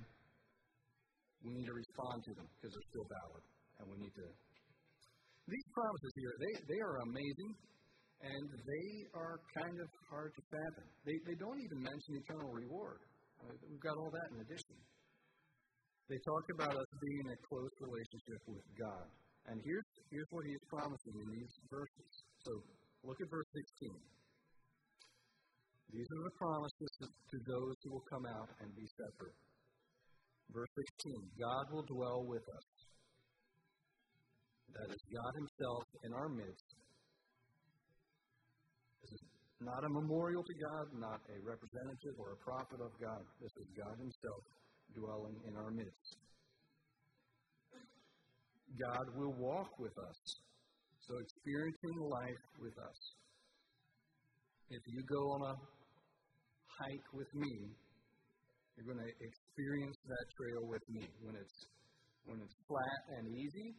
we 1.43 1.51
need 1.51 1.67
to 1.67 1.75
respond 1.75 2.23
to 2.23 2.31
them 2.39 2.47
because 2.55 2.71
they're 2.71 2.89
still 2.95 3.07
valid, 3.11 3.43
and 3.81 3.85
we 3.91 3.97
need 3.99 4.15
to. 4.15 4.27
These 5.51 5.67
promises 5.75 6.11
here, 6.15 6.33
they, 6.41 6.53
they 6.73 6.81
are 6.81 6.95
amazing, 7.05 7.51
and 8.23 8.45
they 8.49 8.89
are 9.13 9.35
kind 9.61 9.77
of 9.77 9.87
hard 10.09 10.31
to 10.33 10.41
fathom. 10.47 10.87
They, 11.03 11.17
they 11.27 11.37
don't 11.37 11.59
even 11.59 11.79
mention 11.83 12.11
eternal 12.23 12.49
reward. 12.49 13.03
We've 13.45 13.83
got 13.83 13.99
all 13.99 14.09
that 14.09 14.27
in 14.33 14.41
addition. 14.41 14.77
They 16.09 16.17
talk 16.23 16.45
about 16.55 16.73
us 16.73 16.89
being 16.97 17.19
in 17.27 17.29
a 17.29 17.39
close 17.45 17.73
relationship 17.83 18.41
with 18.47 18.65
God. 18.79 19.05
And 19.47 19.61
here's, 19.61 19.85
here's 20.09 20.29
what 20.33 20.45
he's 20.45 20.63
promising 20.69 21.15
in 21.21 21.29
these 21.29 21.53
verses. 21.69 22.11
So 22.41 22.51
look 23.05 23.21
at 23.21 23.29
verse 23.29 23.49
16. 23.81 23.93
These 25.93 26.09
are 26.09 26.23
the 26.25 26.35
promises 26.35 26.91
to 27.05 27.37
those 27.45 27.75
who 27.85 27.89
will 27.93 28.07
come 28.09 28.25
out 28.25 28.49
and 28.59 28.73
be 28.73 28.87
separate. 28.97 29.37
Verse 30.49 30.69
16 31.05 31.29
God 31.39 31.65
will 31.71 31.85
dwell 31.85 32.25
with 32.25 32.43
us. 32.49 32.67
That 34.75 34.89
is 34.91 35.01
God 35.07 35.33
Himself 35.39 35.83
in 36.03 36.11
our 36.11 36.29
midst. 36.29 36.69
This 39.01 39.13
is 39.13 39.23
not 39.61 39.87
a 39.87 39.91
memorial 39.93 40.43
to 40.43 40.55
God, 40.59 40.85
not 40.99 41.21
a 41.31 41.37
representative 41.45 42.15
or 42.19 42.35
a 42.35 42.39
prophet 42.43 42.81
of 42.83 42.91
God. 42.99 43.23
This 43.39 43.55
is 43.55 43.67
God 43.77 43.95
Himself 43.95 44.43
dwelling 44.99 45.37
in 45.47 45.53
our 45.55 45.71
midst. 45.71 46.24
God 48.73 49.05
will 49.15 49.33
walk 49.37 49.79
with 49.79 49.93
us. 49.97 50.19
So, 51.05 51.13
experiencing 51.21 51.97
life 52.09 52.43
with 52.59 52.73
us. 52.81 52.99
If 54.69 54.81
you 54.89 55.03
go 55.05 55.21
on 55.37 55.41
a 55.53 55.55
hike 56.81 57.09
with 57.13 57.29
me, 57.35 57.69
you're 58.75 58.89
going 58.89 59.05
to 59.05 59.13
experience 59.21 59.97
that 60.09 60.25
trail 60.33 60.67
with 60.67 60.81
me. 60.89 61.05
When 61.21 61.35
it's 61.37 61.57
when 62.25 62.41
it's 62.41 62.57
flat 62.65 63.01
and 63.21 63.29
easy, 63.37 63.77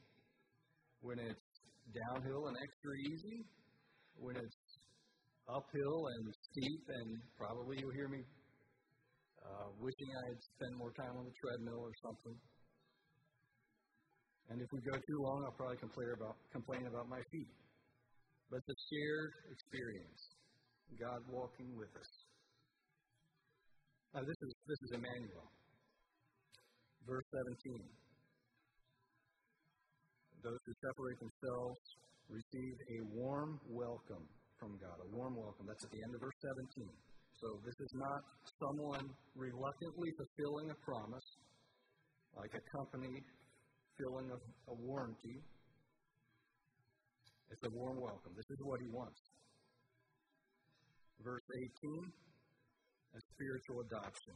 when 1.02 1.18
it's 1.18 1.50
downhill 1.90 2.46
and 2.46 2.56
extra 2.62 2.94
easy, 3.10 3.38
when 4.22 4.36
it's 4.38 4.58
uphill 5.50 6.00
and 6.14 6.22
steep, 6.50 6.82
and 6.86 7.08
probably 7.34 7.82
you'll 7.82 7.98
hear 7.98 8.08
me 8.08 8.22
uh, 9.46 9.68
wishing 9.78 10.10
I 10.10 10.24
had 10.30 10.40
spent 10.58 10.72
more 10.78 10.94
time 10.94 11.14
on 11.14 11.24
the 11.26 11.36
treadmill 11.38 11.82
or 11.82 11.94
something. 12.02 12.36
And 14.50 14.62
if 14.62 14.70
we 14.70 14.78
go 14.86 14.94
too 14.94 15.18
long, 15.18 15.42
I'll 15.42 15.58
probably 15.58 15.76
complain 15.82 16.10
about 16.14 16.36
complain 16.52 16.86
about 16.86 17.08
my 17.10 17.18
feet. 17.34 17.50
But 18.50 18.62
the 18.66 18.76
shared 18.90 19.32
experience, 19.50 20.22
God 21.02 21.18
walking 21.26 21.74
with 21.74 21.90
us. 21.98 22.10
Now 24.14 24.22
this 24.22 24.38
is 24.38 24.52
this 24.70 24.80
is 24.86 24.90
Emmanuel. 25.02 25.50
Verse 27.06 27.26
17. 27.34 27.82
Those 30.46 30.62
who 30.62 30.72
separate 30.78 31.18
themselves 31.18 31.82
receive 32.30 32.76
a 32.78 32.98
warm 33.18 33.58
welcome 33.66 34.26
from 34.62 34.78
God, 34.78 34.94
a 35.02 35.08
warm 35.10 35.34
welcome. 35.34 35.66
That's 35.66 35.82
at 35.82 35.90
the 35.90 36.02
end 36.06 36.14
of 36.14 36.20
verse 36.22 36.38
17. 36.78 36.86
So 37.42 37.46
this 37.66 37.74
is 37.82 37.92
not 37.98 38.20
someone 38.62 39.06
reluctantly 39.34 40.10
fulfilling 40.16 40.70
a 40.70 40.78
promise, 40.86 41.26
like 42.38 42.54
a 42.54 42.62
company 42.72 43.20
filling 43.98 44.30
of 44.30 44.40
a 44.68 44.74
warranty. 44.74 45.40
It's 47.50 47.62
a 47.64 47.70
warm 47.70 48.00
welcome. 48.00 48.32
This 48.36 48.50
is 48.50 48.58
what 48.62 48.80
he 48.80 48.88
wants. 48.88 49.20
Verse 51.24 51.44
18, 51.54 52.12
a 53.16 53.20
spiritual 53.32 53.80
adoption. 53.80 54.34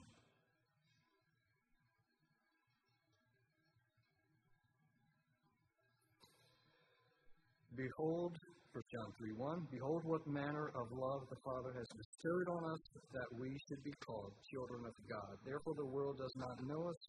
Behold, 7.77 8.37
1 8.73 8.83
John 8.93 9.11
3 9.19 9.33
1, 9.35 9.67
Behold 9.73 10.03
what 10.05 10.27
manner 10.27 10.71
of 10.77 10.87
love 10.93 11.25
the 11.29 11.41
Father 11.43 11.73
has 11.75 11.89
bestowed 11.97 12.49
on 12.53 12.63
us 12.71 12.83
that 13.13 13.31
we 13.41 13.51
should 13.67 13.83
be 13.83 13.95
called 14.05 14.33
children 14.53 14.85
of 14.85 14.95
God. 15.09 15.35
Therefore, 15.45 15.75
the 15.75 15.91
world 15.91 16.19
does 16.19 16.37
not 16.37 16.55
know 16.69 16.89
us 16.93 17.01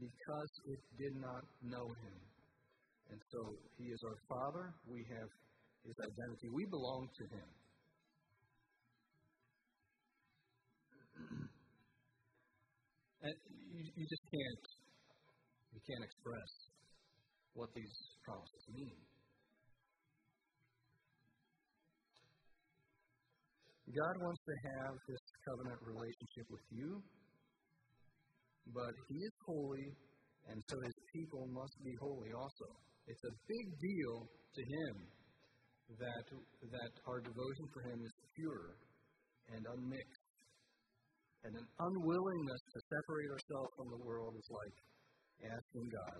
because 0.00 0.52
it 0.66 0.80
did 0.98 1.14
not 1.20 1.44
know 1.62 1.86
him. 1.86 2.18
And 3.10 3.20
so 3.30 3.56
he 3.76 3.84
is 3.92 4.00
our 4.08 4.16
Father. 4.28 4.72
We 4.88 5.04
have 5.12 5.28
his 5.84 5.96
identity. 6.00 6.48
We 6.52 6.64
belong 6.70 7.08
to 7.12 7.24
him. 7.28 7.48
and 13.28 13.34
you, 13.72 13.84
you 13.96 14.06
just 14.08 14.24
can't 14.32 14.64
you 15.72 15.80
can't 15.88 16.04
express 16.04 16.50
what 17.54 17.68
these 17.74 17.92
promises 18.24 18.64
mean. 18.72 18.96
God 23.92 24.16
wants 24.24 24.40
to 24.48 24.54
have 24.72 24.96
this 25.04 25.20
covenant 25.44 25.80
relationship 25.84 26.48
with 26.48 26.64
you 26.72 27.04
but 28.70 28.94
he 29.08 29.18
is 29.18 29.34
holy, 29.46 29.88
and 30.46 30.58
so 30.70 30.76
his 30.78 30.98
people 31.10 31.46
must 31.50 31.76
be 31.82 31.94
holy 31.98 32.30
also. 32.32 32.68
It's 33.06 33.24
a 33.26 33.34
big 33.50 33.66
deal 33.82 34.16
to 34.30 34.62
him 34.62 34.94
that, 35.98 36.26
that 36.70 36.92
our 37.10 37.20
devotion 37.20 37.66
for 37.74 37.82
him 37.82 37.98
is 37.98 38.14
pure 38.38 38.78
and 39.50 39.62
unmixed. 39.66 40.26
And 41.42 41.52
an 41.58 41.66
unwillingness 41.66 42.62
to 42.70 42.78
separate 42.86 43.30
ourselves 43.34 43.72
from 43.74 43.88
the 43.90 44.02
world 44.06 44.34
is 44.38 44.46
like 44.46 44.76
asking 45.42 45.86
God, 45.90 46.18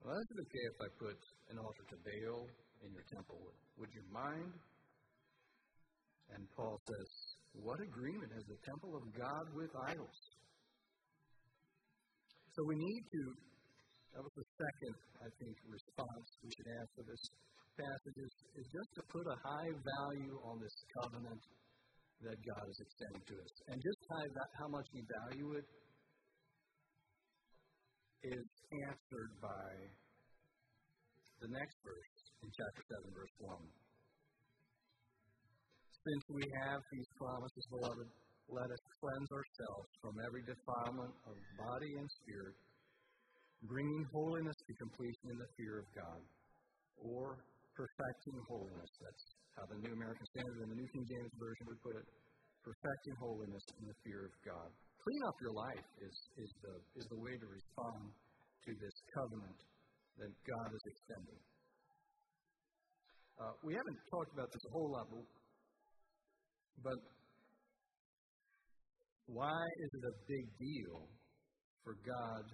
well, 0.00 0.16
is 0.20 0.28
it 0.36 0.40
okay 0.40 0.64
if 0.72 0.78
I 0.80 0.88
put 1.00 1.18
an 1.52 1.56
altar 1.60 1.84
to 1.92 1.96
Baal 2.00 2.44
in 2.84 2.92
your 2.92 3.06
temple? 3.12 3.40
Would 3.76 3.92
you 3.92 4.04
mind? 4.12 4.52
And 6.32 6.44
Paul 6.56 6.76
says, 6.76 7.10
What 7.60 7.80
agreement 7.80 8.32
has 8.32 8.44
the 8.48 8.60
temple 8.64 8.96
of 8.96 9.04
God 9.16 9.44
with 9.52 9.72
idols? 9.88 10.20
So 12.54 12.62
we 12.70 12.78
need 12.78 13.02
to, 13.02 13.22
that 14.14 14.22
was 14.22 14.34
the 14.38 14.46
second, 14.54 14.94
I 15.18 15.28
think, 15.42 15.54
response 15.66 16.26
we 16.38 16.50
should 16.54 16.70
have 16.78 16.86
for 16.94 17.02
this 17.02 17.22
passage, 17.74 18.18
is, 18.22 18.34
is 18.62 18.66
just 18.70 18.90
to 18.94 19.02
put 19.10 19.26
a 19.26 19.38
high 19.42 19.72
value 19.74 20.38
on 20.46 20.62
this 20.62 20.76
covenant 21.02 21.42
that 22.22 22.38
God 22.46 22.64
is 22.70 22.78
extending 22.78 23.26
to 23.26 23.34
us. 23.42 23.54
And 23.74 23.76
just 23.82 24.00
how, 24.06 24.22
how 24.62 24.68
much 24.70 24.86
we 24.94 25.02
value 25.02 25.58
it 25.58 25.66
is 28.22 28.46
answered 28.86 29.32
by 29.42 29.66
the 31.42 31.50
next 31.50 31.76
verse 31.82 32.14
in 32.38 32.48
chapter 32.54 32.82
7, 33.02 33.18
verse 33.18 33.34
1. 33.42 33.58
Since 35.90 36.24
we 36.30 36.44
have 36.62 36.80
these 36.94 37.10
promises, 37.18 37.64
beloved, 37.74 38.08
let 38.52 38.68
us 38.68 38.82
cleanse 39.00 39.30
ourselves 39.32 39.88
from 40.04 40.14
every 40.20 40.44
defilement 40.44 41.14
of 41.24 41.34
body 41.56 41.92
and 41.96 42.08
spirit, 42.24 42.56
bringing 43.64 44.04
holiness 44.12 44.58
to 44.68 44.72
completion 44.76 45.26
in 45.32 45.38
the 45.40 45.50
fear 45.56 45.80
of 45.80 45.88
God, 45.96 46.20
or 47.00 47.40
perfecting 47.72 48.38
holiness. 48.46 48.90
That's 49.00 49.24
how 49.56 49.64
the 49.70 49.78
New 49.80 49.94
American 49.96 50.26
Standard 50.36 50.58
and 50.66 50.70
the 50.70 50.78
New 50.78 50.90
King 50.92 51.04
James 51.08 51.32
Version 51.40 51.64
would 51.72 51.82
put 51.82 51.96
it. 51.96 52.06
Perfecting 52.64 53.16
holiness 53.20 53.64
in 53.76 53.84
the 53.88 53.98
fear 54.08 54.24
of 54.24 54.34
God. 54.40 54.68
Clean 55.04 55.22
up 55.28 55.36
your 55.44 55.52
life 55.52 55.88
is, 56.00 56.16
is, 56.40 56.50
the, 56.64 56.74
is 56.96 57.06
the 57.12 57.20
way 57.20 57.36
to 57.36 57.46
respond 57.48 58.08
to 58.64 58.70
this 58.80 58.96
covenant 59.12 59.60
that 60.16 60.32
God 60.48 60.68
is 60.72 60.84
extending. 60.88 61.40
Uh, 63.36 63.52
we 63.66 63.76
haven't 63.76 64.00
talked 64.08 64.32
about 64.32 64.48
this 64.48 64.64
a 64.64 64.72
whole 64.72 64.90
lot, 64.96 65.06
but, 65.12 65.26
but 66.88 66.98
why 69.26 69.62
is 69.80 69.90
it 69.94 70.04
a 70.04 70.14
big 70.28 70.46
deal 70.60 71.08
for 71.82 71.96
God? 72.04 72.44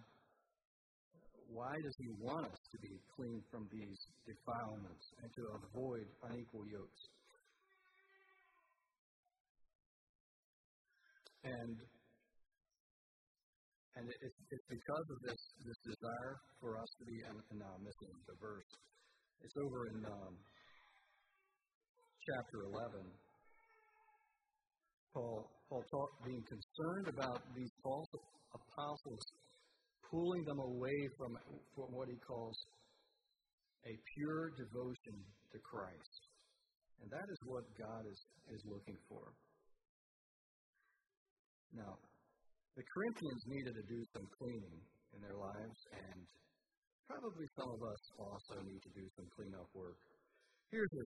Why 1.50 1.74
does 1.83 1.96
He 1.98 2.11
want 2.22 2.46
us 2.46 2.62
to 2.70 2.78
be 2.78 2.94
clean 3.16 3.42
from 3.50 3.66
these 3.74 3.98
defilements 4.22 5.04
and 5.22 5.28
to 5.35 5.42
avoid 5.59 6.06
unequal 6.30 6.66
yokes? 6.70 7.02
And 11.42 11.74
and 13.96 14.06
it, 14.06 14.33
it's 14.50 14.68
because 14.70 15.06
of 15.11 15.18
this 15.26 15.40
this 15.66 15.80
desire 15.83 16.35
for 16.61 16.78
us 16.78 16.90
to 17.00 17.04
be 17.04 17.16
and, 17.26 17.38
and 17.50 17.59
now 17.59 17.72
I'm 17.74 17.83
missing 17.83 18.14
the 18.28 18.37
verse. 18.38 18.70
It's 19.42 19.56
over 19.59 19.80
in 19.90 19.98
um, 20.06 20.35
chapter 22.30 22.59
eleven. 22.70 23.04
Paul 25.11 25.60
Paul 25.70 25.87
talk, 25.87 26.11
being 26.26 26.42
concerned 26.42 27.06
about 27.06 27.38
these 27.54 27.70
false 27.80 28.11
apostles 28.50 29.22
pulling 30.11 30.42
them 30.42 30.59
away 30.59 30.98
from, 31.14 31.38
from 31.78 31.94
what 31.94 32.11
he 32.11 32.18
calls 32.26 32.59
a 33.87 33.94
pure 34.18 34.50
devotion 34.59 35.16
to 35.54 35.59
Christ. 35.62 36.20
And 37.00 37.09
that 37.14 37.30
is 37.30 37.38
what 37.46 37.62
God 37.78 38.02
is, 38.11 38.20
is 38.50 38.62
looking 38.66 38.98
for. 39.09 39.30
Now, 41.72 41.94
the 42.74 42.83
Corinthians 42.90 43.42
needed 43.46 43.74
to 43.78 43.85
do 43.87 44.00
some 44.11 44.26
cleaning 44.37 44.78
in 45.14 45.18
their 45.22 45.38
lives, 45.38 45.78
and 45.94 46.18
probably 47.06 47.46
some 47.54 47.70
of 47.70 47.80
us 47.80 48.02
also 48.18 48.59
need 48.66 48.83
to 48.83 48.92
do 48.98 49.06
some 49.14 49.30
cleanup 49.38 49.70
work. 49.72 49.96
Here's 50.74 50.90
the 50.90 51.06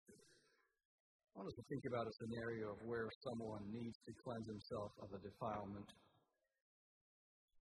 I 1.31 1.38
want 1.38 1.47
us 1.47 1.59
to 1.62 1.66
think 1.71 1.87
about 1.87 2.11
a 2.11 2.14
scenario 2.19 2.75
of 2.75 2.79
where 2.83 3.07
someone 3.23 3.62
needs 3.71 3.95
to 4.03 4.12
cleanse 4.27 4.49
himself 4.51 4.90
of 4.99 5.09
a 5.14 5.21
defilement. 5.23 5.88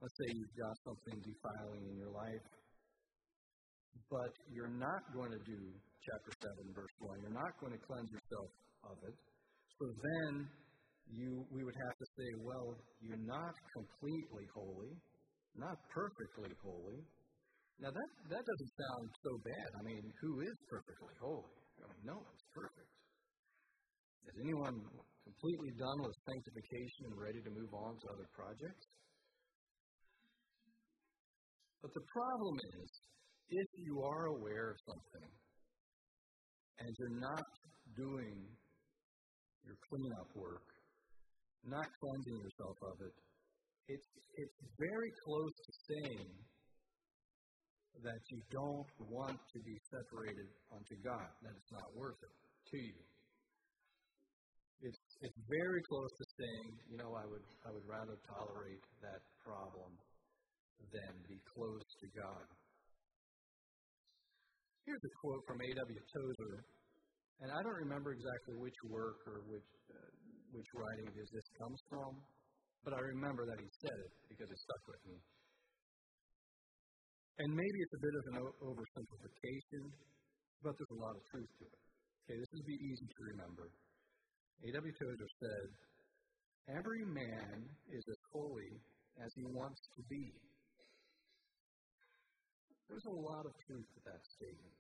Let's 0.02 0.18
say 0.18 0.28
you've 0.34 0.58
got 0.58 0.76
something 0.90 1.18
defiling 1.22 1.84
in 1.86 1.96
your 2.02 2.10
life, 2.10 2.46
but 4.10 4.34
you're 4.50 4.74
not 4.74 5.06
going 5.14 5.30
to 5.30 5.44
do 5.46 5.62
chapter 6.02 6.34
7, 6.66 6.74
verse 6.74 6.96
1. 6.98 7.22
You're 7.22 7.38
not 7.38 7.54
going 7.62 7.78
to 7.78 7.82
cleanse 7.86 8.10
yourself 8.10 8.50
of 8.90 8.98
it. 9.06 9.16
So 9.78 9.86
then 10.02 10.50
you, 11.14 11.46
we 11.54 11.62
would 11.62 11.78
have 11.78 11.98
to 12.02 12.08
say, 12.18 12.30
well, 12.42 12.74
you're 13.06 13.22
not 13.22 13.54
completely 13.78 14.50
holy, 14.50 14.98
not 15.54 15.78
perfectly 15.94 16.58
holy. 16.66 17.06
Now, 17.78 17.94
that, 17.94 18.10
that 18.34 18.44
doesn't 18.44 18.74
sound 18.76 19.06
so 19.24 19.32
bad. 19.46 19.70
I 19.78 19.82
mean, 19.86 20.04
who 20.26 20.42
is 20.42 20.56
perfectly 20.68 21.16
holy? 21.22 21.54
I 21.80 21.88
mean, 21.88 22.04
no 22.04 22.18
one's 22.18 22.46
perfect. 22.52 22.99
Is 24.28 24.36
anyone 24.44 24.76
completely 25.24 25.72
done 25.78 26.00
with 26.04 26.16
sanctification 26.28 27.02
and 27.12 27.16
ready 27.16 27.42
to 27.44 27.52
move 27.52 27.74
on 27.74 27.94
to 28.00 28.06
other 28.12 28.28
projects? 28.36 28.86
But 31.82 31.94
the 31.94 32.06
problem 32.12 32.56
is, 32.60 32.90
if 33.50 33.70
you 33.80 34.04
are 34.04 34.26
aware 34.36 34.72
of 34.72 34.78
something 34.86 35.30
and 36.80 36.90
you're 37.00 37.20
not 37.20 37.48
doing 37.96 38.36
your 39.66 39.78
cleanup 39.88 40.30
work, 40.36 40.68
not 41.66 41.88
cleansing 42.00 42.38
yourself 42.44 42.78
of 42.84 42.98
it, 43.02 43.16
it's, 43.88 44.10
it's 44.36 44.60
very 44.78 45.12
close 45.26 45.56
to 45.66 45.72
saying 45.90 46.30
that 48.04 48.22
you 48.30 48.40
don't 48.52 48.92
want 49.10 49.40
to 49.40 49.60
be 49.66 49.76
separated 49.92 50.48
unto 50.72 50.96
God, 51.04 51.28
that 51.44 51.54
it's 51.58 51.72
not 51.72 51.90
worth 51.96 52.20
it 52.22 52.36
to 52.72 52.78
you. 52.78 53.00
It's, 54.80 55.04
it's 55.20 55.40
very 55.52 55.82
close 55.92 56.12
to 56.16 56.26
saying, 56.40 56.72
you 56.88 56.98
know, 57.04 57.12
I 57.12 57.26
would, 57.28 57.44
I 57.68 57.70
would 57.76 57.84
rather 57.84 58.16
tolerate 58.32 58.86
that 59.04 59.20
problem 59.44 59.92
than 60.88 61.12
be 61.28 61.36
close 61.52 61.84
to 61.84 62.08
God. 62.16 62.48
Here's 64.88 65.04
a 65.04 65.14
quote 65.20 65.44
from 65.44 65.60
A.W. 65.60 66.00
Tozer, 66.16 66.56
and 67.44 67.50
I 67.52 67.60
don't 67.60 67.80
remember 67.84 68.16
exactly 68.16 68.56
which 68.56 68.80
work 68.88 69.20
or 69.28 69.44
which, 69.52 69.70
uh, 69.92 70.12
which 70.56 70.70
writing 70.72 71.12
it 71.12 71.18
is 71.20 71.30
this 71.36 71.50
comes 71.60 71.80
from, 71.92 72.16
but 72.88 72.96
I 72.96 73.02
remember 73.04 73.44
that 73.52 73.60
he 73.60 73.70
said 73.84 73.98
it 74.00 74.14
because 74.32 74.48
it 74.48 74.60
stuck 74.64 74.84
with 74.88 75.04
me. 75.12 75.18
And 77.44 77.52
maybe 77.52 77.78
it's 77.84 77.96
a 77.96 78.04
bit 78.04 78.16
of 78.16 78.24
an 78.32 78.38
oversimplification, 78.64 79.84
but 80.64 80.72
there's 80.76 80.96
a 80.96 81.02
lot 81.04 81.16
of 81.20 81.24
truth 81.32 81.52
to 81.60 81.64
it. 81.68 81.80
Okay, 82.24 82.36
this 82.40 82.52
would 82.56 82.68
be 82.68 82.80
easy 82.80 83.08
to 83.08 83.22
remember. 83.36 83.68
A.W. 84.68 84.94
Tozer 85.00 85.32
said, 85.40 85.68
Every 86.76 87.06
man 87.08 87.66
is 87.90 88.04
as 88.06 88.20
holy 88.30 88.76
as 89.24 89.32
he 89.34 89.46
wants 89.56 89.80
to 89.96 90.02
be. 90.12 90.36
There's 92.86 93.08
a 93.08 93.18
lot 93.18 93.46
of 93.48 93.54
truth 93.66 93.88
to 93.96 94.00
that 94.06 94.22
statement. 94.38 94.76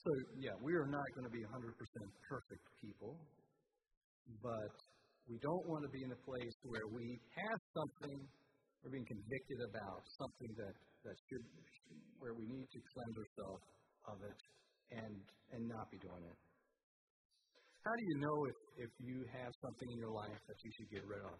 So, 0.00 0.10
yeah, 0.40 0.56
we 0.64 0.72
are 0.74 0.88
not 0.88 1.04
going 1.14 1.28
to 1.28 1.32
be 1.32 1.44
100% 1.44 1.76
perfect 2.28 2.64
people, 2.80 3.16
but 4.42 4.72
we 5.28 5.36
don't 5.44 5.64
want 5.68 5.84
to 5.84 5.92
be 5.92 6.02
in 6.02 6.10
a 6.10 6.20
place 6.24 6.56
where 6.64 6.88
we 6.88 7.20
have 7.36 7.60
something 7.76 8.16
we're 8.80 8.96
being 8.96 9.08
convicted 9.08 9.60
about, 9.68 10.00
something 10.16 10.50
that, 10.56 10.74
that 11.04 11.16
should, 11.28 11.44
where 12.16 12.32
we 12.32 12.48
need 12.48 12.68
to 12.72 12.80
cleanse 12.80 13.16
ourselves 13.20 13.64
of 14.08 14.16
it 14.24 14.40
and, 14.92 15.14
and 15.54 15.62
not 15.68 15.90
be 15.90 15.98
doing 15.98 16.24
it. 16.26 16.38
How 17.80 17.94
do 17.96 18.04
you 18.12 18.16
know 18.20 18.36
if, 18.44 18.58
if 18.88 18.92
you 19.00 19.24
have 19.40 19.52
something 19.64 19.88
in 19.88 19.98
your 19.98 20.12
life 20.12 20.40
that 20.48 20.58
you 20.60 20.70
should 20.76 20.90
get 20.92 21.04
rid 21.08 21.24
of? 21.24 21.36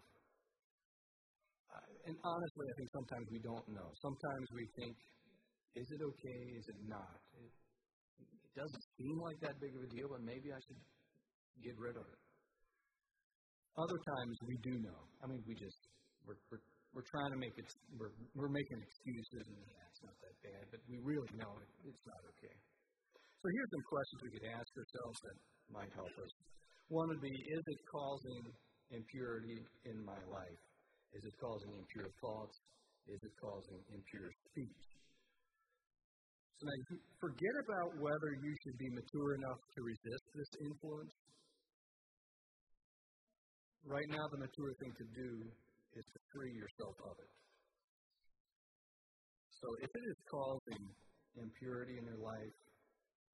Uh, 1.69 2.09
and 2.09 2.15
honestly, 2.25 2.65
I 2.65 2.73
think 2.81 2.89
sometimes 2.91 3.25
we 3.29 3.39
don't 3.45 3.67
know. 3.71 3.89
Sometimes 4.01 4.45
we 4.57 4.65
think, 4.75 4.97
is 5.77 5.87
it 5.87 6.01
okay? 6.01 6.41
Is 6.57 6.65
it 6.67 6.79
not? 6.89 7.19
It, 7.37 7.51
it 8.19 8.51
doesn't 8.57 8.85
seem 8.97 9.15
like 9.21 9.37
that 9.45 9.55
big 9.61 9.71
of 9.77 9.81
a 9.85 9.89
deal, 9.93 10.09
but 10.09 10.25
maybe 10.25 10.49
I 10.51 10.59
should 10.65 10.81
get 11.63 11.77
rid 11.77 11.95
of 11.95 12.03
it. 12.03 12.19
Other 13.79 13.99
times 14.03 14.35
we 14.43 14.55
do 14.67 14.73
know. 14.83 14.99
I 15.23 15.31
mean, 15.31 15.39
we 15.47 15.55
just 15.55 15.79
we're 16.27 16.35
we're, 16.51 16.59
we're 16.91 17.07
trying 17.07 17.31
to 17.31 17.39
make 17.39 17.55
it. 17.55 17.69
We're 17.95 18.11
we're 18.35 18.51
making 18.51 18.83
excuses, 18.83 19.47
and 19.47 19.63
yeah, 19.63 19.87
it's 19.87 20.03
not 20.03 20.17
that 20.19 20.35
bad. 20.43 20.63
But 20.75 20.83
we 20.91 20.99
really 20.99 21.31
know 21.39 21.55
it, 21.63 21.69
it's 21.87 22.03
not 22.03 22.19
okay. 22.35 22.55
So 23.41 23.49
here's 23.49 23.71
some 23.73 23.85
questions 23.89 24.17
we 24.21 24.33
could 24.37 24.49
ask 24.53 24.69
ourselves 24.77 25.17
that 25.25 25.37
might 25.73 25.91
help 25.97 26.13
us. 26.13 26.31
One 26.93 27.09
would 27.09 27.23
be: 27.25 27.33
Is 27.33 27.63
it 27.65 27.81
causing 27.89 28.43
impurity 28.93 29.59
in 29.89 29.97
my 30.05 30.21
life? 30.29 30.61
Is 31.17 31.25
it 31.25 31.35
causing 31.41 31.73
impure 31.73 32.09
thoughts? 32.21 32.55
Is 33.09 33.17
it 33.17 33.33
causing 33.41 33.81
impure 33.89 34.29
speech? 34.53 34.83
So 36.61 36.69
now, 36.69 36.77
forget 37.17 37.55
about 37.65 37.89
whether 37.97 38.31
you 38.45 38.53
should 38.61 38.77
be 38.77 38.89
mature 38.93 39.33
enough 39.41 39.57
to 39.57 39.79
resist 39.81 40.25
this 40.37 40.51
influence 40.61 41.09
Right 43.81 44.05
now, 44.13 44.21
the 44.29 44.37
mature 44.37 44.73
thing 44.77 44.93
to 44.93 45.07
do 45.09 45.29
is 45.97 46.05
to 46.05 46.19
free 46.29 46.53
yourself 46.53 46.93
of 47.01 47.17
it. 47.17 47.33
So 49.57 49.67
if 49.81 49.89
it 49.89 50.05
is 50.05 50.17
causing 50.29 50.83
impurity 51.41 51.97
in 51.97 52.05
your 52.05 52.21
life, 52.21 52.55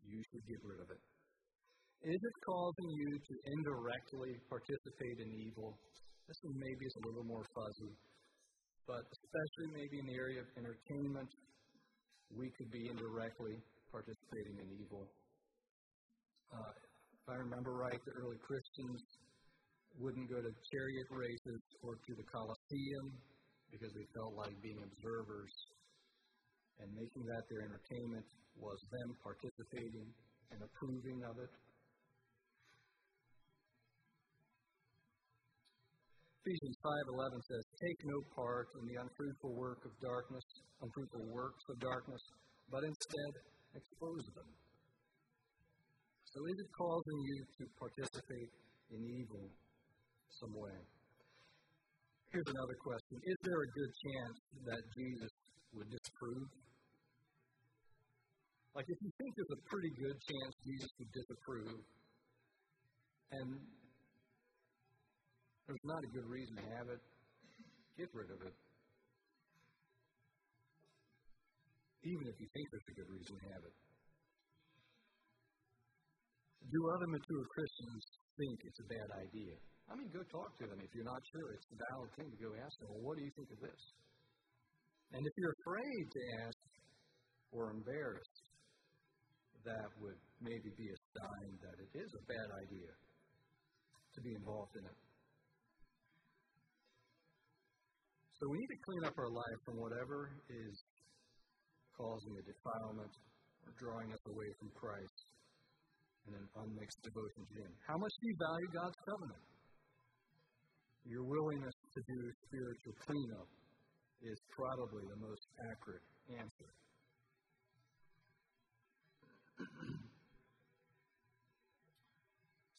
you 0.08 0.22
should 0.32 0.46
get 0.48 0.60
rid 0.64 0.80
of 0.80 0.90
it. 0.90 1.02
Is 2.06 2.22
it 2.22 2.36
causing 2.46 2.90
you 2.94 3.10
to 3.18 3.34
indirectly 3.58 4.38
participate 4.48 5.18
in 5.20 5.30
evil? 5.50 5.76
This 6.28 6.38
one 6.44 6.60
maybe 6.60 6.84
is 6.86 6.96
a 7.02 7.08
little 7.08 7.26
more 7.26 7.46
fuzzy, 7.56 7.94
but 8.86 9.02
especially 9.02 9.68
maybe 9.74 10.00
in 10.00 10.06
the 10.06 10.18
area 10.20 10.40
of 10.44 10.50
entertainment, 10.60 11.32
we 12.32 12.52
could 12.60 12.70
be 12.70 12.84
indirectly 12.92 13.56
participating 13.92 14.62
in 14.62 14.68
evil. 14.78 15.08
Uh, 16.52 16.74
if 17.18 17.26
I 17.28 17.36
remember 17.44 17.76
right, 17.76 18.00
the 18.06 18.16
early 18.20 18.40
Christians 18.44 19.02
wouldn't 20.00 20.30
go 20.30 20.38
to 20.38 20.52
chariot 20.72 21.08
races 21.10 21.62
or 21.82 21.96
to 21.96 22.12
the 22.14 22.28
Colosseum 22.30 23.08
because 23.72 23.92
they 23.92 24.08
felt 24.16 24.38
like 24.38 24.54
being 24.62 24.80
observers 24.80 25.52
and 26.80 26.88
making 26.94 27.24
that 27.26 27.44
their 27.50 27.64
entertainment 27.66 28.28
was 28.58 28.80
them 28.92 29.10
participating 29.24 30.10
and 30.52 30.60
approving 30.64 31.20
of 31.26 31.36
it. 31.40 31.52
Ephesians 36.42 36.78
5:11 36.82 37.42
says, 37.44 37.64
"Take 37.76 38.00
no 38.06 38.22
part 38.34 38.68
in 38.80 38.86
the 38.88 38.96
unfruitful 38.96 39.54
work 39.54 39.84
of 39.84 39.92
darkness, 40.00 40.46
unfruitful 40.82 41.26
works 41.28 41.64
of 41.70 41.80
darkness, 41.80 42.24
but 42.70 42.84
instead 42.84 43.32
expose 43.76 44.26
them." 44.34 44.50
So 46.24 46.46
is 46.46 46.58
it 46.60 46.72
causing 46.72 47.20
you 47.20 47.46
to 47.58 47.64
participate 47.76 48.52
in 48.92 49.04
evil 49.04 49.52
some 50.40 50.54
way. 50.54 50.78
Here's 52.30 52.52
another 52.52 52.78
question 52.84 53.16
Is 53.24 53.38
there 53.42 53.62
a 53.64 53.70
good 53.74 53.92
chance 54.06 54.38
that 54.70 54.82
Jesus 54.94 55.34
disapprove? 56.18 56.50
Like, 58.76 58.86
if 58.90 59.00
you 59.02 59.12
think 59.18 59.30
there's 59.34 59.56
a 59.58 59.62
pretty 59.70 59.92
good 59.98 60.18
chance 60.18 60.52
Jesus 60.62 60.92
would 61.02 61.12
disapprove, 61.14 61.82
and 63.34 63.48
there's 65.66 65.86
not 65.86 66.02
a 66.06 66.10
good 66.14 66.28
reason 66.30 66.54
to 66.62 66.66
have 66.78 66.88
it, 66.94 67.02
get 67.98 68.10
rid 68.14 68.30
of 68.30 68.40
it. 68.46 68.54
Even 72.06 72.26
if 72.30 72.38
you 72.38 72.48
think 72.54 72.66
there's 72.70 72.90
a 72.94 72.98
good 73.02 73.10
reason 73.10 73.34
to 73.34 73.48
have 73.58 73.64
it. 73.66 73.76
Do 76.70 76.80
other 76.94 77.10
mature 77.10 77.46
Christians 77.50 78.04
think 78.38 78.56
it's 78.62 78.80
a 78.80 78.88
bad 78.88 79.10
idea? 79.26 79.56
I 79.90 79.96
mean, 79.96 80.12
go 80.14 80.22
talk 80.30 80.52
to 80.62 80.66
them. 80.68 80.78
If 80.84 80.92
you're 80.94 81.08
not 81.08 81.24
sure, 81.32 81.48
it's 81.56 81.68
a 81.74 81.78
valid 81.80 82.12
thing 82.20 82.30
to 82.30 82.38
go 82.44 82.50
ask 82.60 82.76
them, 82.78 82.92
well, 82.92 83.04
what 83.08 83.16
do 83.18 83.24
you 83.24 83.34
think 83.40 83.50
of 83.56 83.60
this? 83.64 83.82
And 85.14 85.22
if 85.24 85.34
you're 85.38 85.56
afraid 85.64 86.04
to 86.12 86.22
ask 86.44 86.60
or 87.52 87.72
embarrassed, 87.72 88.44
that 89.64 89.90
would 90.00 90.20
maybe 90.40 90.70
be 90.76 90.88
a 90.88 91.00
sign 91.16 91.50
that 91.64 91.78
it 91.80 91.92
is 91.96 92.12
a 92.16 92.24
bad 92.28 92.50
idea 92.64 92.92
to 94.16 94.20
be 94.22 94.32
involved 94.36 94.76
in 94.76 94.86
it. 94.88 95.00
So 98.38 98.46
we 98.52 98.58
need 98.62 98.72
to 98.72 98.82
clean 98.86 99.04
up 99.10 99.16
our 99.18 99.32
life 99.34 99.60
from 99.66 99.82
whatever 99.82 100.30
is 100.46 100.76
causing 101.98 102.34
a 102.38 102.44
defilement 102.46 103.14
or 103.66 103.72
drawing 103.82 104.14
us 104.14 104.24
away 104.30 104.50
from 104.62 104.70
Christ 104.78 105.18
and 106.30 106.38
an 106.38 106.48
unmixed 106.62 107.02
devotion 107.02 107.42
to 107.50 107.54
Him. 107.66 107.72
How 107.90 107.98
much 107.98 108.14
do 108.22 108.24
you 108.30 108.36
value 108.38 108.70
God's 108.78 109.00
covenant? 109.10 109.48
your 111.08 111.24
willingness 111.24 111.76
to 111.96 112.02
do 112.04 112.20
spiritual 112.48 112.96
cleanup 113.08 113.48
probably 114.58 115.06
the 115.06 115.22
most 115.22 115.46
accurate 115.70 116.02
answer. 116.34 116.70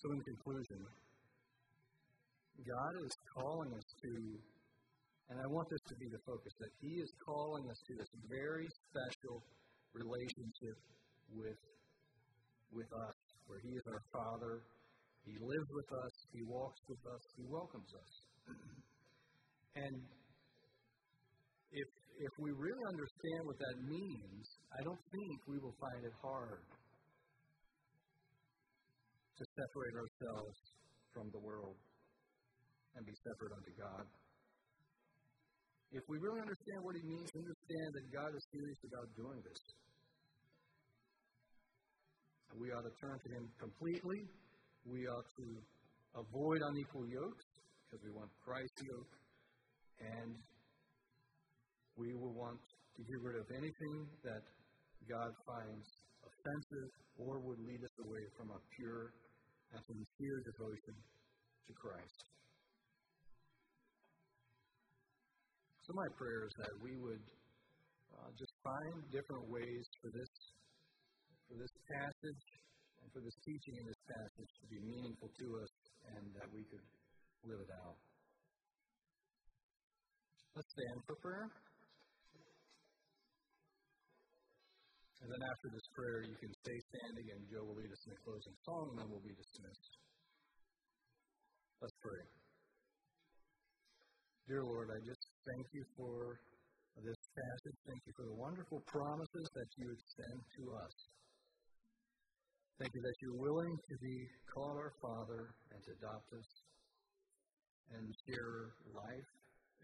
so, 0.03 0.13
in 0.13 0.21
conclusion, 0.27 0.83
God 2.67 2.95
is 3.07 3.15
calling 3.31 3.71
us 3.79 3.89
to, 4.03 4.13
and 5.31 5.39
I 5.39 5.47
want 5.47 5.71
this 5.71 5.81
to 5.87 5.97
be 6.03 6.11
the 6.11 6.19
focus, 6.27 6.53
that 6.59 6.75
He 6.83 6.99
is 6.99 7.11
calling 7.25 7.71
us 7.71 7.79
to 7.87 7.95
this 7.95 8.11
very 8.27 8.67
special 8.91 9.43
relationship 9.95 10.77
with, 11.31 11.63
with 12.75 12.91
us, 12.91 13.17
where 13.47 13.63
He 13.63 13.71
is 13.79 13.87
our 13.87 14.03
Father 14.11 14.67
he 15.29 15.37
lives 15.45 15.69
with 15.77 15.91
us, 15.93 16.15
He 16.33 16.41
walks 16.49 16.81
with 16.89 17.05
us, 17.05 17.21
He 17.37 17.45
welcomes 17.45 17.93
us. 17.93 18.13
and 19.85 19.95
if, 21.73 21.89
if 22.19 22.33
we 22.41 22.51
really 22.57 22.85
understand 22.89 23.41
what 23.45 23.59
that 23.59 23.77
means, 23.85 24.45
I 24.73 24.81
don't 24.85 25.03
think 25.13 25.37
we 25.47 25.59
will 25.61 25.77
find 25.77 26.01
it 26.05 26.15
hard 26.23 26.65
to 29.39 29.45
separate 29.55 29.95
ourselves 29.95 30.57
from 31.15 31.31
the 31.31 31.39
world 31.39 31.77
and 32.97 33.07
be 33.07 33.15
separate 33.23 33.53
unto 33.55 33.73
God. 33.79 34.05
If 35.95 36.05
we 36.11 36.19
really 36.21 36.43
understand 36.43 36.81
what 36.85 36.99
he 36.99 37.05
means, 37.07 37.29
understand 37.33 37.89
that 37.97 38.07
God 38.13 38.31
is 38.35 38.45
serious 38.53 38.81
about 38.93 39.09
doing 39.17 39.41
this. 39.41 39.63
We 42.59 42.75
ought 42.75 42.85
to 42.85 42.95
turn 43.01 43.17
to 43.17 43.29
him 43.39 43.45
completely. 43.57 44.21
We 44.85 45.07
ought 45.07 45.29
to 45.39 45.47
avoid 46.19 46.61
unequal 46.61 47.07
yokes 47.07 47.47
because 47.87 48.03
we 48.05 48.13
want 48.13 48.29
Christ's 48.43 48.83
yoke. 48.85 49.13
And 50.03 50.35
we 51.99 52.15
will 52.15 52.33
want 52.33 52.63
to 52.95 53.01
get 53.03 53.19
rid 53.19 53.37
of 53.43 53.47
anything 53.51 54.07
that 54.23 54.43
God 55.11 55.31
finds 55.43 55.87
offensive 56.23 56.91
or 57.19 57.43
would 57.43 57.59
lead 57.59 57.83
us 57.83 57.97
away 58.07 58.25
from 58.39 58.55
a 58.55 58.61
pure 58.79 59.11
and 59.75 59.83
sincere 59.83 60.39
devotion 60.47 60.95
to 61.67 61.73
Christ. 61.75 62.19
So, 65.83 65.91
my 65.99 66.09
prayer 66.15 66.47
is 66.47 66.55
that 66.63 66.75
we 66.85 66.95
would 67.01 67.25
uh, 68.15 68.31
just 68.39 68.55
find 68.63 68.95
different 69.11 69.49
ways 69.51 69.85
for 69.99 70.11
this, 70.15 70.33
for 71.49 71.57
this 71.59 71.75
passage 71.91 72.45
and 73.03 73.09
for 73.11 73.21
this 73.25 73.37
teaching 73.43 73.75
in 73.81 73.85
this 73.89 74.03
passage 74.07 74.53
to 74.63 74.67
be 74.69 74.81
meaningful 74.85 75.33
to 75.33 75.47
us 75.65 75.73
and 76.15 76.25
that 76.39 76.49
we 76.53 76.63
could 76.69 76.87
live 77.49 77.61
it 77.63 77.73
out. 77.73 77.97
Let's 80.55 80.69
stand 80.75 80.99
for 81.07 81.17
prayer. 81.23 81.49
And 85.29 85.37
then 85.37 85.45
after 85.45 85.69
this 85.69 85.85
prayer, 85.93 86.25
you 86.25 86.33
can 86.41 86.49
stay 86.65 86.79
standing, 86.89 87.37
and 87.37 87.45
Joe 87.53 87.61
will 87.61 87.77
lead 87.77 87.93
us 87.93 88.01
in 88.09 88.17
a 88.17 88.21
closing 88.25 88.57
song, 88.65 88.85
and 88.89 88.97
then 88.97 89.13
we'll 89.13 89.21
be 89.21 89.37
dismissed. 89.37 89.93
Let's 91.85 91.93
pray. 92.01 92.25
Dear 94.49 94.65
Lord, 94.65 94.89
I 94.89 94.97
just 95.05 95.21
thank 95.45 95.69
you 95.77 95.85
for 96.01 96.41
this 97.05 97.21
passage. 97.37 97.77
Thank 97.85 98.01
you 98.09 98.15
for 98.17 98.25
the 98.25 98.41
wonderful 98.41 98.81
promises 98.89 99.47
that 99.53 99.69
you 99.77 99.93
extend 99.93 100.39
to 100.41 100.63
us. 100.81 100.97
Thank 102.81 102.97
you 102.97 103.03
that 103.05 103.17
you're 103.21 103.37
willing 103.45 103.77
to 103.77 103.95
be 104.01 104.17
called 104.49 104.81
our 104.81 104.97
Father 104.97 105.53
and 105.77 105.81
to 105.85 105.91
adopt 106.01 106.29
us 106.41 106.49
and 108.01 108.05
share 108.25 108.73
life 108.97 109.31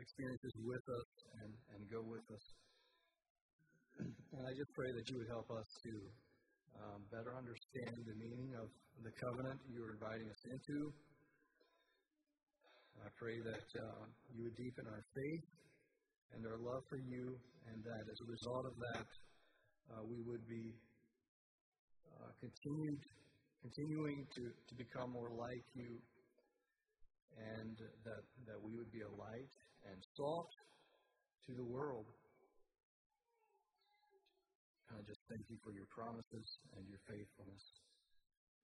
experiences 0.01 0.57
with 0.65 0.85
us 0.89 1.09
and, 1.45 1.53
and 1.77 1.81
go 1.93 2.01
with 2.01 2.25
us. 2.33 2.64
And 3.99 4.43
I 4.43 4.51
just 4.59 4.73
pray 4.75 4.91
that 4.91 5.07
you 5.07 5.19
would 5.23 5.31
help 5.31 5.47
us 5.55 5.69
to 5.87 5.93
um, 6.83 7.01
better 7.15 7.39
understand 7.39 7.95
the 8.03 8.17
meaning 8.19 8.51
of 8.59 8.67
the 9.07 9.15
covenant 9.15 9.59
you're 9.71 9.95
inviting 9.95 10.27
us 10.27 10.43
into. 10.51 10.91
I 12.99 13.09
pray 13.15 13.39
that 13.39 13.69
uh, 13.79 14.05
you 14.35 14.51
would 14.51 14.57
deepen 14.57 14.87
our 14.91 15.05
faith 15.15 15.47
and 16.35 16.43
our 16.47 16.59
love 16.59 16.83
for 16.91 16.99
you, 16.99 17.39
and 17.71 17.79
that 17.87 18.05
as 18.11 18.19
a 18.19 18.27
result 18.27 18.67
of 18.67 18.75
that, 18.91 19.07
uh, 19.95 20.03
we 20.03 20.19
would 20.27 20.43
be 20.49 20.75
uh, 22.19 22.31
continued, 22.43 22.99
continuing 23.63 24.27
to, 24.35 24.43
to 24.51 24.75
become 24.75 25.15
more 25.15 25.31
like 25.31 25.63
you, 25.75 25.95
and 27.39 27.79
that, 28.03 28.23
that 28.47 28.59
we 28.59 28.75
would 28.75 28.91
be 28.91 29.07
a 29.07 29.13
light 29.15 29.53
and 29.87 29.99
salt 30.17 30.51
to 31.47 31.55
the 31.55 31.67
world. 31.71 32.07
I 34.95 35.03
just 35.03 35.21
thank 35.29 35.51
you 35.51 35.59
for 35.63 35.73
your 35.75 35.91
promises 35.91 36.59
and 36.77 36.87
your 36.87 37.03
faithfulness. 37.07 37.65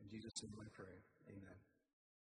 In 0.03 0.09
Jesus' 0.09 0.43
name 0.43 0.55
I 0.63 0.71
pray. 0.73 0.97
Amen. 1.29 1.70